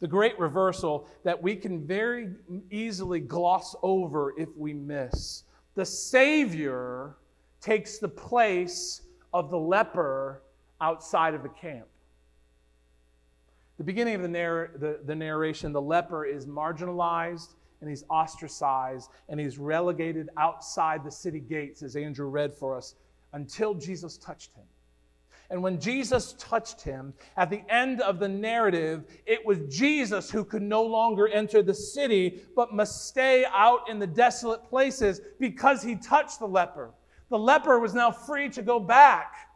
[0.00, 2.30] The great reversal that we can very
[2.70, 5.44] easily gloss over if we miss.
[5.74, 7.16] The Savior
[7.60, 10.42] takes the place of the leper
[10.80, 11.88] outside of the camp
[13.78, 19.10] the beginning of the, narr- the, the narration, the leper is marginalized and he's ostracized
[19.28, 22.96] and he's relegated outside the city gates, as Andrew read for us,
[23.32, 24.64] until Jesus touched him.
[25.50, 30.44] And when Jesus touched him, at the end of the narrative, it was Jesus who
[30.44, 35.82] could no longer enter the city, but must stay out in the desolate places because
[35.82, 36.90] he touched the leper.
[37.30, 39.47] The leper was now free to go back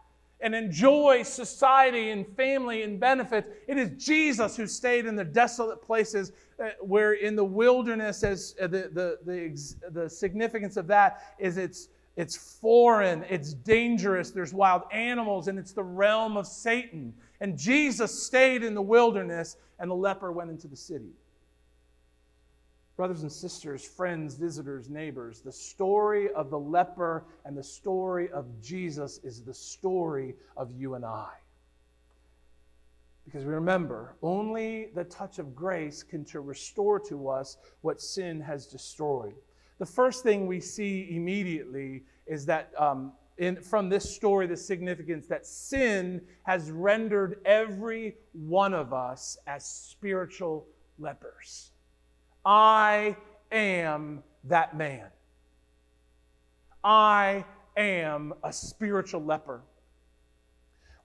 [0.42, 3.48] and enjoy society and family and benefits.
[3.68, 8.54] It is Jesus who stayed in the desolate places uh, where in the wilderness, as
[8.60, 14.52] uh, the, the, the, the significance of that is it's, it's foreign, it's dangerous, there's
[14.52, 17.14] wild animals, and it's the realm of Satan.
[17.40, 21.12] And Jesus stayed in the wilderness, and the leper went into the city.
[22.96, 28.46] Brothers and sisters, friends, visitors, neighbors, the story of the leper and the story of
[28.60, 31.30] Jesus is the story of you and I.
[33.24, 38.40] Because we remember, only the touch of grace can to restore to us what sin
[38.40, 39.34] has destroyed.
[39.78, 45.26] The first thing we see immediately is that um, in, from this story, the significance
[45.26, 50.66] that sin has rendered every one of us as spiritual
[50.98, 51.71] lepers.
[52.44, 53.16] I
[53.50, 55.06] am that man.
[56.82, 57.44] I
[57.76, 59.62] am a spiritual leper.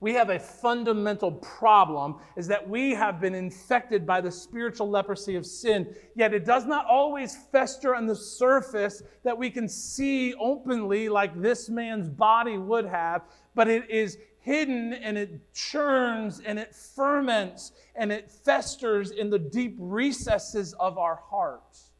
[0.00, 5.34] We have a fundamental problem is that we have been infected by the spiritual leprosy
[5.34, 10.34] of sin, yet it does not always fester on the surface that we can see
[10.34, 13.22] openly like this man's body would have,
[13.56, 19.38] but it is hidden and it churns and it ferments and it festers in the
[19.38, 21.90] deep recesses of our hearts.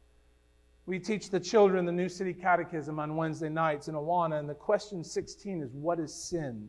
[0.85, 4.55] We teach the children the New City Catechism on Wednesday nights in Awana, and the
[4.55, 6.67] question 16 is What is sin?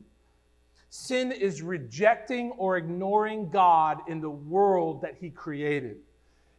[0.90, 5.96] Sin is rejecting or ignoring God in the world that He created.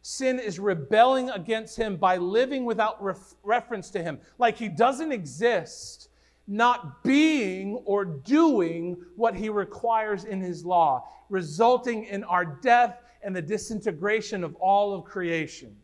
[0.00, 5.12] Sin is rebelling against Him by living without ref- reference to Him, like He doesn't
[5.12, 6.08] exist,
[6.46, 13.34] not being or doing what He requires in His law, resulting in our death and
[13.34, 15.76] the disintegration of all of creation.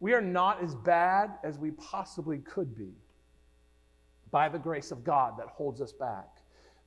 [0.00, 2.92] We are not as bad as we possibly could be
[4.30, 6.43] by the grace of God that holds us back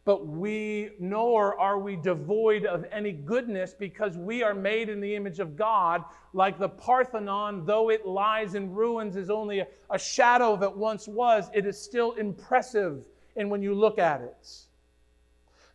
[0.07, 5.13] but we nor are we devoid of any goodness because we are made in the
[5.13, 6.01] image of God
[6.31, 11.49] like the Parthenon though it lies in ruins is only a, shadow it once was
[11.53, 13.03] it is still impressive
[13.35, 14.47] and when you look at it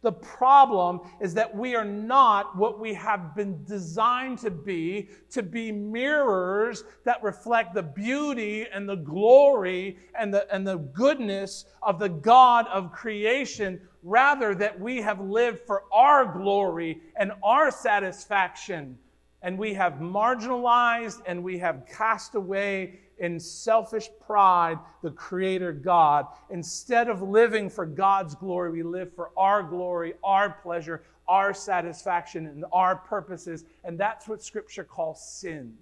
[0.02, 5.42] the problem is that we are not what we have been designed to be, to
[5.44, 12.00] be mirrors that reflect the beauty and the glory and the, and the goodness of
[12.00, 18.98] the God of creation, rather, that we have lived for our glory and our satisfaction.
[19.42, 26.26] And we have marginalized and we have cast away in selfish pride the Creator God.
[26.50, 32.46] Instead of living for God's glory, we live for our glory, our pleasure, our satisfaction,
[32.46, 33.64] and our purposes.
[33.84, 35.74] And that's what Scripture calls sin.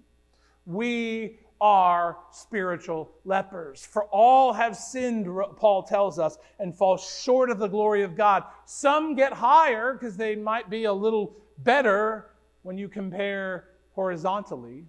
[0.66, 3.84] We are spiritual lepers.
[3.84, 5.26] For all have sinned,
[5.56, 8.44] Paul tells us, and fall short of the glory of God.
[8.64, 12.30] Some get higher because they might be a little better
[12.62, 14.84] when you compare horizontally,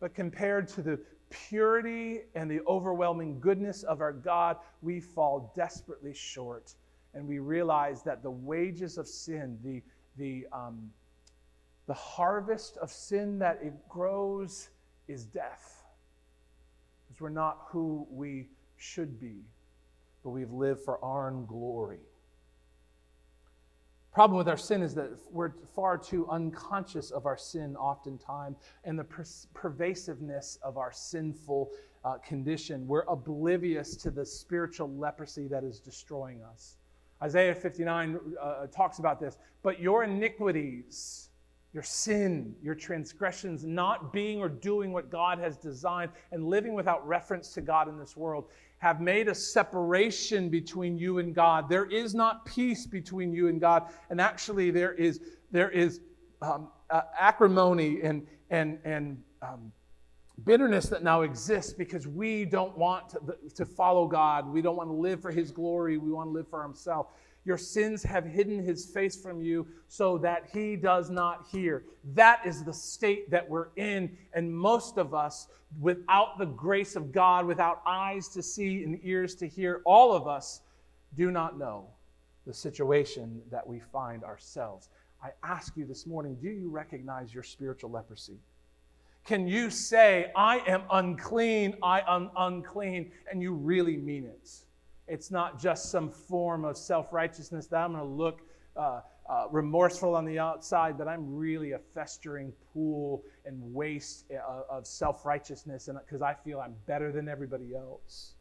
[0.00, 1.00] but compared to the
[1.32, 6.74] purity and the overwhelming goodness of our God, we fall desperately short.
[7.14, 9.82] And we realize that the wages of sin, the,
[10.16, 10.90] the, um,
[11.86, 14.68] the harvest of sin that it grows,
[15.08, 15.84] is death.
[17.08, 19.36] Because we're not who we should be,
[20.22, 22.00] but we've lived for our own glory.
[24.12, 28.98] Problem with our sin is that we're far too unconscious of our sin oftentimes and
[28.98, 31.70] the per- pervasiveness of our sinful
[32.04, 32.86] uh, condition.
[32.86, 36.76] We're oblivious to the spiritual leprosy that is destroying us.
[37.22, 39.38] Isaiah 59 uh, talks about this.
[39.62, 41.30] But your iniquities,
[41.72, 47.06] your sin, your transgressions, not being or doing what God has designed, and living without
[47.08, 48.46] reference to God in this world,
[48.82, 51.68] have made a separation between you and God.
[51.68, 53.84] There is not peace between you and God.
[54.10, 55.20] And actually, there is,
[55.52, 56.00] there is
[56.42, 59.70] um, uh, acrimony and, and, and um,
[60.44, 63.20] bitterness that now exists because we don't want to,
[63.54, 64.48] to follow God.
[64.48, 65.96] We don't want to live for His glory.
[65.96, 67.06] We want to live for Himself.
[67.44, 71.84] Your sins have hidden his face from you so that he does not hear.
[72.14, 74.16] That is the state that we're in.
[74.32, 75.48] And most of us,
[75.80, 80.28] without the grace of God, without eyes to see and ears to hear, all of
[80.28, 80.60] us
[81.16, 81.86] do not know
[82.46, 84.88] the situation that we find ourselves.
[85.22, 88.38] I ask you this morning do you recognize your spiritual leprosy?
[89.24, 94.50] Can you say, I am unclean, I am unclean, and you really mean it?
[95.12, 98.40] It's not just some form of self righteousness that I'm going to look
[98.74, 104.62] uh, uh, remorseful on the outside, but I'm really a festering pool and waste uh,
[104.70, 108.36] of self righteousness because I feel I'm better than everybody else.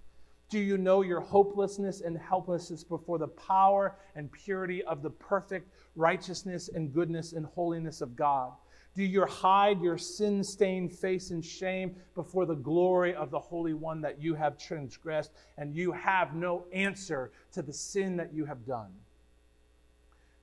[0.47, 5.73] Do you know your hopelessness and helplessness before the power and purity of the perfect
[5.97, 8.53] righteousness and goodness and holiness of God?
[8.93, 13.73] Do you hide your sin stained face in shame before the glory of the Holy
[13.73, 18.45] One that you have transgressed, and you have no answer to the sin that you
[18.45, 18.91] have done?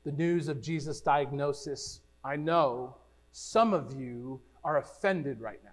[0.05, 2.97] The news of Jesus' diagnosis, I know
[3.33, 5.68] some of you are offended right now.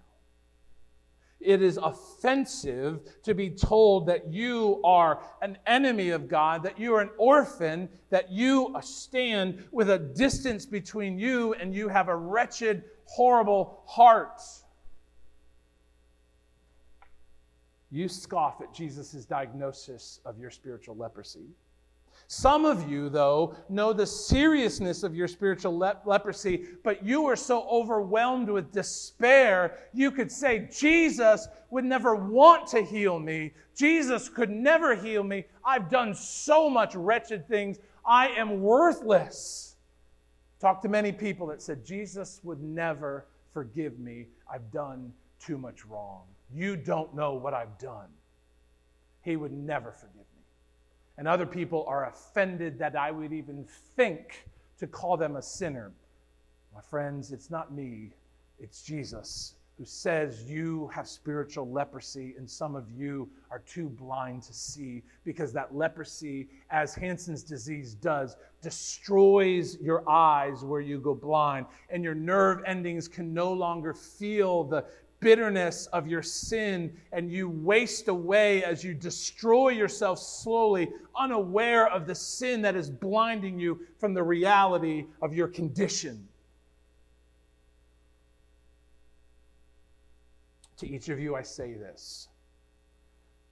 [1.45, 6.95] It is offensive to be told that you are an enemy of God, that you
[6.95, 12.07] are an orphan, that you uh, stand with a distance between you and you have
[12.07, 14.41] a wretched, horrible heart.
[17.91, 21.45] You scoff at Jesus' diagnosis of your spiritual leprosy.
[22.27, 27.35] Some of you, though, know the seriousness of your spiritual le- leprosy, but you are
[27.35, 33.53] so overwhelmed with despair, you could say, Jesus would never want to heal me.
[33.75, 35.45] Jesus could never heal me.
[35.63, 37.77] I've done so much wretched things.
[38.05, 39.75] I am worthless.
[40.59, 44.27] Talked to many people that said, Jesus would never forgive me.
[44.51, 46.23] I've done too much wrong.
[46.53, 48.07] You don't know what I've done.
[49.21, 50.34] He would never forgive me.
[51.17, 54.47] And other people are offended that I would even think
[54.79, 55.91] to call them a sinner.
[56.73, 58.11] My friends, it's not me,
[58.59, 64.41] it's Jesus who says you have spiritual leprosy and some of you are too blind
[64.41, 71.13] to see because that leprosy, as Hansen's disease does, destroys your eyes where you go
[71.13, 74.85] blind and your nerve endings can no longer feel the
[75.19, 82.05] bitterness of your sin and you waste away as you destroy yourself slowly, unaware of
[82.05, 86.27] the sin that is blinding you from the reality of your condition.
[90.77, 92.27] To each of you, I say this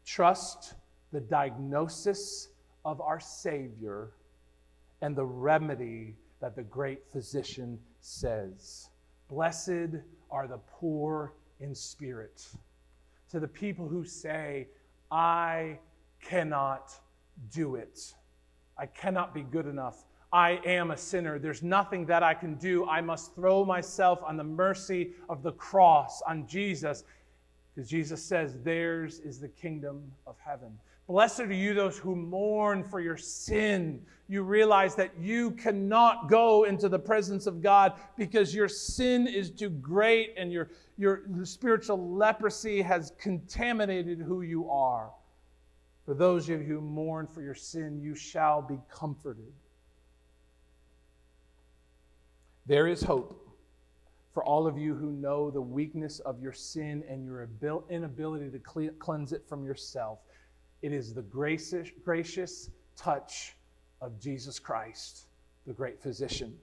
[0.06, 0.76] trust
[1.12, 2.50] the diagnosis
[2.84, 4.12] of our Savior
[5.02, 8.90] and the remedy that the great physician says.
[9.30, 11.34] Blessed are the poor
[11.64, 12.46] in spirit.
[13.32, 14.68] To the people who say,
[15.10, 15.80] I
[16.22, 16.94] cannot
[17.52, 18.14] do it,
[18.78, 20.06] I cannot be good enough.
[20.32, 21.38] I am a sinner.
[21.40, 22.88] There's nothing that I can do.
[22.88, 27.04] I must throw myself on the mercy of the cross, on Jesus,
[27.74, 30.78] because Jesus says, Theirs is the kingdom of heaven.
[31.08, 34.02] Blessed are you, those who mourn for your sin.
[34.30, 39.52] You realize that you cannot go into the presence of God because your sin is
[39.52, 45.12] too great and your, your spiritual leprosy has contaminated who you are.
[46.06, 49.52] For those of you who mourn for your sin, you shall be comforted.
[52.66, 53.40] There is hope
[54.34, 57.48] for all of you who know the weakness of your sin and your
[57.90, 58.60] inability to
[59.00, 60.20] cleanse it from yourself.
[60.84, 63.56] It is the gracious, gracious touch
[64.02, 65.28] of Jesus Christ,
[65.66, 66.60] the great physician.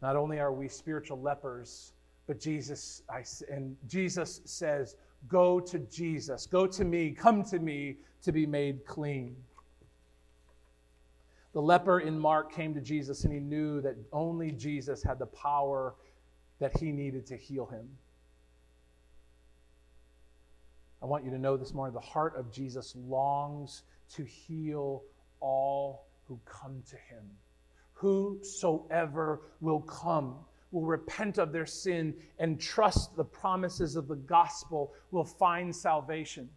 [0.00, 1.92] Not only are we spiritual lepers,
[2.26, 4.96] but Jesus I, and Jesus says,
[5.28, 9.36] "Go to Jesus, go to me, come to me to be made clean."
[11.52, 15.26] The leper in Mark came to Jesus and he knew that only Jesus had the
[15.26, 15.94] power
[16.58, 17.98] that he needed to heal him.
[21.02, 23.82] I want you to know this morning the heart of Jesus longs
[24.14, 25.02] to heal
[25.40, 27.24] all who come to him.
[27.94, 30.36] Whosoever will come
[30.70, 36.48] will repent of their sin and trust the promises of the gospel will find salvation.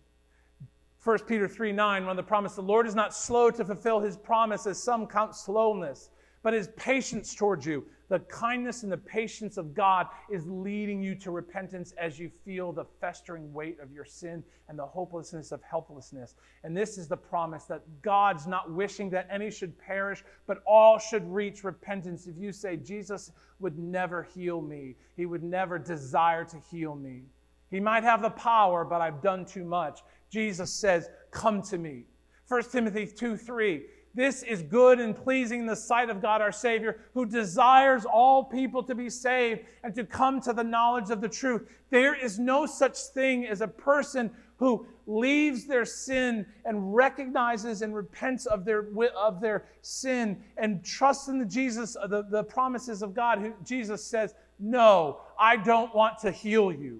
[1.03, 3.99] 1 Peter 3 9, one of the promise, the Lord is not slow to fulfill
[3.99, 6.09] his promise, as some count slowness,
[6.43, 7.85] but his patience towards you.
[8.11, 12.73] The kindness and the patience of God is leading you to repentance as you feel
[12.73, 16.35] the festering weight of your sin and the hopelessness of helplessness.
[16.65, 20.99] And this is the promise that God's not wishing that any should perish, but all
[20.99, 22.27] should reach repentance.
[22.27, 23.31] If you say, Jesus
[23.61, 27.21] would never heal me, he would never desire to heal me.
[27.69, 30.01] He might have the power, but I've done too much.
[30.29, 32.03] Jesus says, Come to me.
[32.49, 33.83] 1 Timothy 2 3.
[34.13, 38.43] This is good and pleasing in the sight of God our Savior, who desires all
[38.43, 41.67] people to be saved and to come to the knowledge of the truth.
[41.91, 47.95] There is no such thing as a person who leaves their sin and recognizes and
[47.95, 48.87] repents of their,
[49.17, 53.39] of their sin and trusts in the Jesus, the, the promises of God.
[53.39, 56.99] Who, Jesus says, No, I don't want to heal you.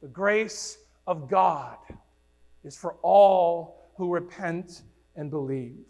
[0.00, 1.76] The grace of God
[2.64, 4.82] is for all who repent
[5.18, 5.84] and believe.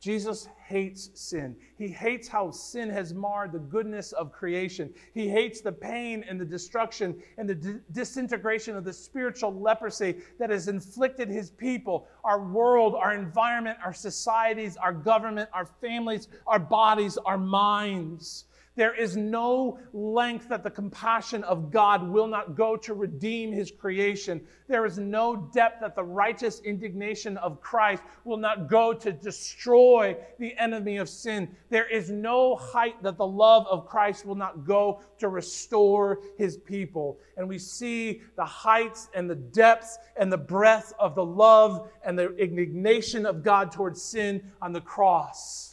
[0.00, 1.56] Jesus hates sin.
[1.76, 4.94] He hates how sin has marred the goodness of creation.
[5.12, 10.18] He hates the pain and the destruction and the d- disintegration of the spiritual leprosy
[10.38, 16.28] that has inflicted his people, our world, our environment, our societies, our government, our families,
[16.46, 18.44] our bodies, our minds.
[18.78, 23.72] There is no length that the compassion of God will not go to redeem his
[23.72, 24.40] creation.
[24.68, 30.16] There is no depth that the righteous indignation of Christ will not go to destroy
[30.38, 31.56] the enemy of sin.
[31.70, 36.56] There is no height that the love of Christ will not go to restore his
[36.56, 37.18] people.
[37.36, 42.16] And we see the heights and the depths and the breadth of the love and
[42.16, 45.67] the indignation of God towards sin on the cross.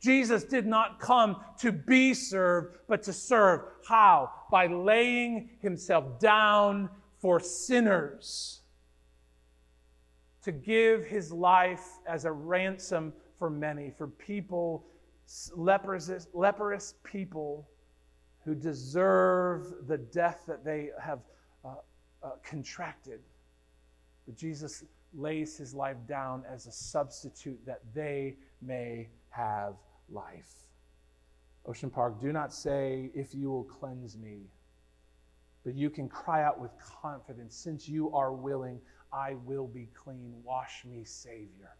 [0.00, 3.60] Jesus did not come to be served, but to serve.
[3.86, 4.30] How?
[4.50, 6.88] By laying himself down
[7.18, 8.62] for sinners,
[10.42, 14.86] to give his life as a ransom for many, for people,
[15.54, 17.68] leprous, leprous people
[18.44, 21.20] who deserve the death that they have
[21.62, 21.74] uh,
[22.22, 23.20] uh, contracted.
[24.26, 29.74] But Jesus lays his life down as a substitute that they may have
[30.10, 30.66] life.
[31.66, 34.50] Ocean Park, do not say, if you will cleanse me,
[35.64, 36.70] but you can cry out with
[37.02, 38.80] confidence, since you are willing,
[39.12, 40.32] I will be clean.
[40.42, 41.76] Wash me, Savior.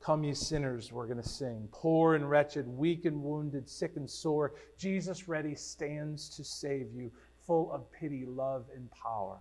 [0.00, 1.68] Come, ye sinners, we're going to sing.
[1.72, 7.10] Poor and wretched, weak and wounded, sick and sore, Jesus ready stands to save you,
[7.46, 9.38] full of pity, love, and power.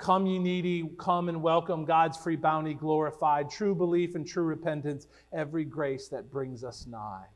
[0.00, 5.06] Come, ye needy, come and welcome God's free bounty glorified, true belief and true repentance,
[5.30, 7.26] every grace that brings us nigh.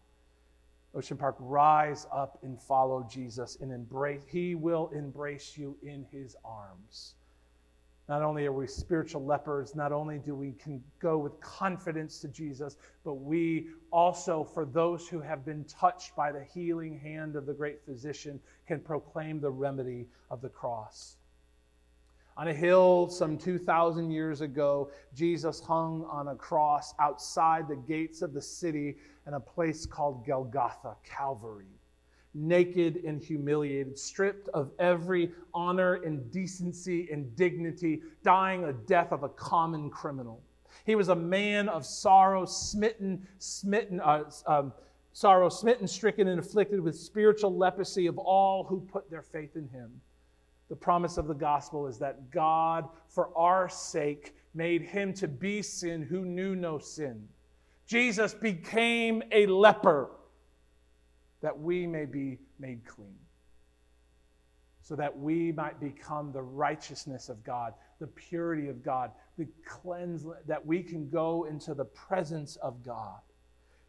[0.95, 6.37] Ocean Park, rise up and follow Jesus and embrace, He will embrace you in His
[6.43, 7.17] arms.
[8.09, 12.29] Not only are we spiritual lepers, not only do we can go with confidence to
[12.29, 17.45] Jesus, but we also, for those who have been touched by the healing hand of
[17.45, 21.19] the great physician, can proclaim the remedy of the cross.
[22.37, 28.22] On a hill some 2,000 years ago, Jesus hung on a cross outside the gates
[28.22, 31.78] of the city in a place called Golgotha, Calvary.
[32.35, 39.22] Naked and humiliated, stripped of every honor and decency and dignity, dying a death of
[39.22, 40.43] a common criminal.
[40.85, 44.72] He was a man of sorrow, smitten, smitten, uh, um,
[45.12, 49.68] sorrow, smitten, stricken, and afflicted with spiritual leprosy of all who put their faith in
[49.68, 50.01] him.
[50.75, 55.62] The promise of the gospel is that God, for our sake, made him to be
[55.62, 57.29] sin who knew no sin.
[57.87, 60.11] Jesus became a leper
[61.43, 63.14] that we may be made clean,
[64.83, 70.27] so that we might become the righteousness of God, the purity of God, the cleanse,
[70.45, 73.20] that we can go into the presence of God.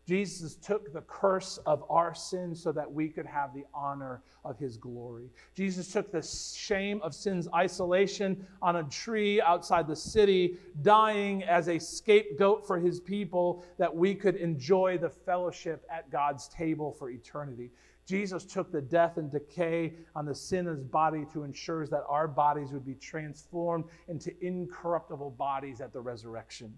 [0.07, 4.59] Jesus took the curse of our sin so that we could have the honor of
[4.59, 5.31] his glory.
[5.55, 11.69] Jesus took the shame of sin's isolation on a tree outside the city, dying as
[11.69, 17.09] a scapegoat for his people that we could enjoy the fellowship at God's table for
[17.09, 17.71] eternity.
[18.05, 22.71] Jesus took the death and decay on the sinner's body to ensure that our bodies
[22.71, 26.77] would be transformed into incorruptible bodies at the resurrection.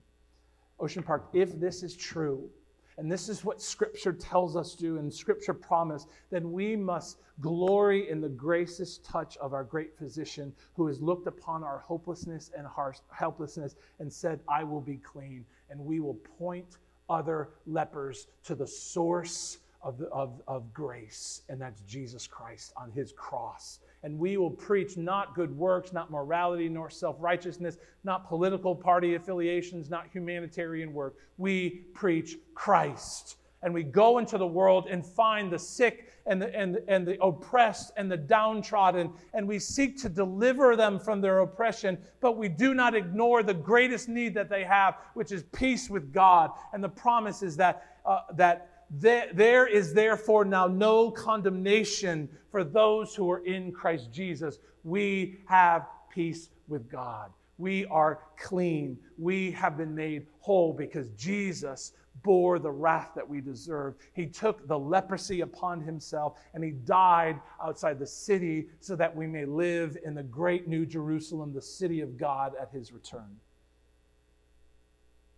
[0.79, 2.49] Ocean Park, if this is true,
[2.97, 7.19] and this is what Scripture tells us to do, and Scripture promise, then we must
[7.41, 12.49] glory in the gracious touch of our great physician who has looked upon our hopelessness
[12.57, 12.65] and
[13.11, 15.45] helplessness and said, I will be clean.
[15.69, 16.77] And we will point
[17.07, 22.91] other lepers to the source of, the, of, of grace, and that's Jesus Christ on
[22.91, 28.27] his cross and we will preach not good works, not morality, nor self righteousness, not
[28.27, 31.15] political party affiliations, not humanitarian work.
[31.37, 33.37] We preach Christ.
[33.63, 37.21] And we go into the world and find the sick and the, and, and the
[37.23, 42.49] oppressed and the downtrodden, and we seek to deliver them from their oppression, but we
[42.49, 46.51] do not ignore the greatest need that they have, which is peace with God.
[46.73, 53.13] And the promise is that, uh, that there is therefore now no condemnation for those
[53.13, 54.59] who are in Christ Jesus.
[54.83, 57.31] We have peace with God.
[57.57, 58.97] We are clean.
[59.17, 63.95] We have been made whole because Jesus bore the wrath that we deserve.
[64.13, 69.27] He took the leprosy upon himself and he died outside the city so that we
[69.27, 73.37] may live in the great new Jerusalem, the city of God at his return.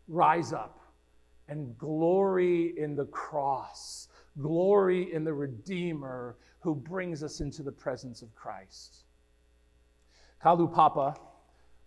[0.07, 0.79] Rise up
[1.49, 4.07] and glory in the cross,
[4.39, 9.03] glory in the Redeemer who brings us into the presence of Christ.
[10.43, 11.17] Kalaupapa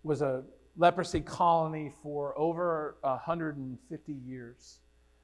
[0.03, 0.43] was a
[0.77, 4.79] leprosy colony for over 150 years.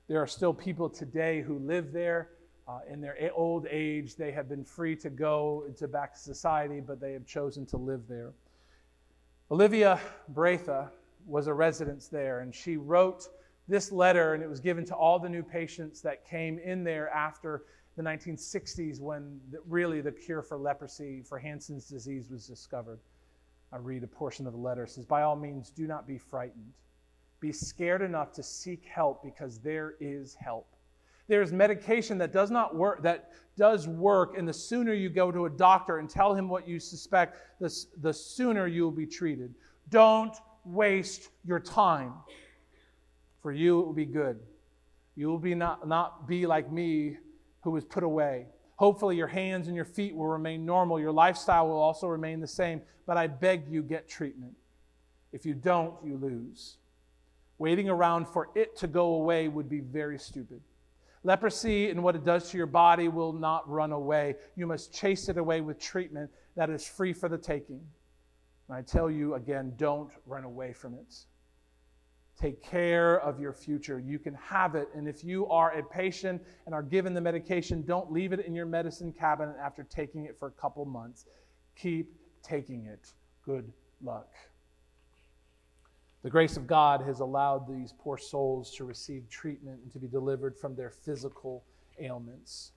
[0.08, 2.30] There are still people today who live there.
[2.68, 6.80] Uh, in their old age, they have been free to go into back to society,
[6.80, 8.32] but they have chosen to live there.
[9.50, 10.00] Olivia
[10.34, 10.90] Breitha
[11.26, 13.28] was a resident there, and she wrote
[13.70, 17.10] this letter, and it was given to all the new patients that came in there
[17.10, 17.64] after
[17.96, 23.00] the 1960s when the, really the cure for leprosy, for Hansen's disease, was discovered.
[23.72, 24.84] I read a portion of the letter.
[24.84, 26.74] It says, By all means, do not be frightened.
[27.40, 30.68] Be scared enough to seek help because there is help.
[31.28, 35.32] There is medication that does not work, that does work, and the sooner you go
[35.32, 39.06] to a doctor and tell him what you suspect, the, the sooner you will be
[39.06, 39.54] treated.
[39.90, 42.14] Don't waste your time.
[43.42, 44.40] For you it will be good.
[45.16, 47.18] You will be not, not be like me
[47.62, 48.48] who was put away.
[48.78, 51.00] Hopefully, your hands and your feet will remain normal.
[51.00, 52.82] Your lifestyle will also remain the same.
[53.06, 54.54] But I beg you, get treatment.
[55.34, 56.78] If you don't, you lose.
[57.58, 60.62] Waiting around for it to go away would be very stupid.
[61.24, 64.36] Leprosy and what it does to your body will not run away.
[64.56, 67.82] You must chase it away with treatment that is free for the taking.
[68.70, 71.14] And I tell you again, don't run away from it.
[72.40, 74.00] Take care of your future.
[74.00, 74.88] You can have it.
[74.96, 78.56] And if you are a patient and are given the medication, don't leave it in
[78.56, 81.26] your medicine cabinet after taking it for a couple months.
[81.76, 83.12] Keep taking it.
[83.44, 83.70] Good
[84.02, 84.30] luck.
[86.22, 90.08] The grace of God has allowed these poor souls to receive treatment and to be
[90.08, 91.66] delivered from their physical
[92.00, 92.72] ailments.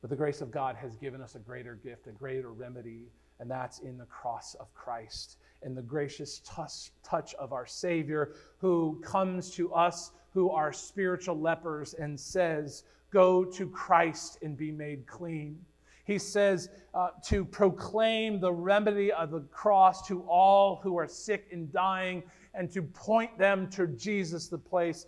[0.00, 3.06] But the grace of God has given us a greater gift, a greater remedy,
[3.40, 8.32] and that's in the cross of Christ in the gracious touch, touch of our Savior
[8.58, 14.70] who comes to us who are spiritual lepers and says, Go to Christ and be
[14.70, 15.58] made clean.
[16.04, 21.48] He says uh, to proclaim the remedy of the cross to all who are sick
[21.52, 22.22] and dying
[22.54, 25.06] and to point them to Jesus, the place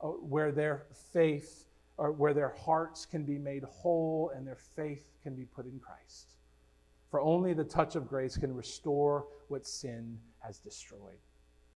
[0.00, 1.66] uh, where their faith
[1.98, 5.78] or where their hearts can be made whole and their faith can be put in
[5.78, 6.35] Christ.
[7.10, 11.18] For only the touch of grace can restore what sin has destroyed.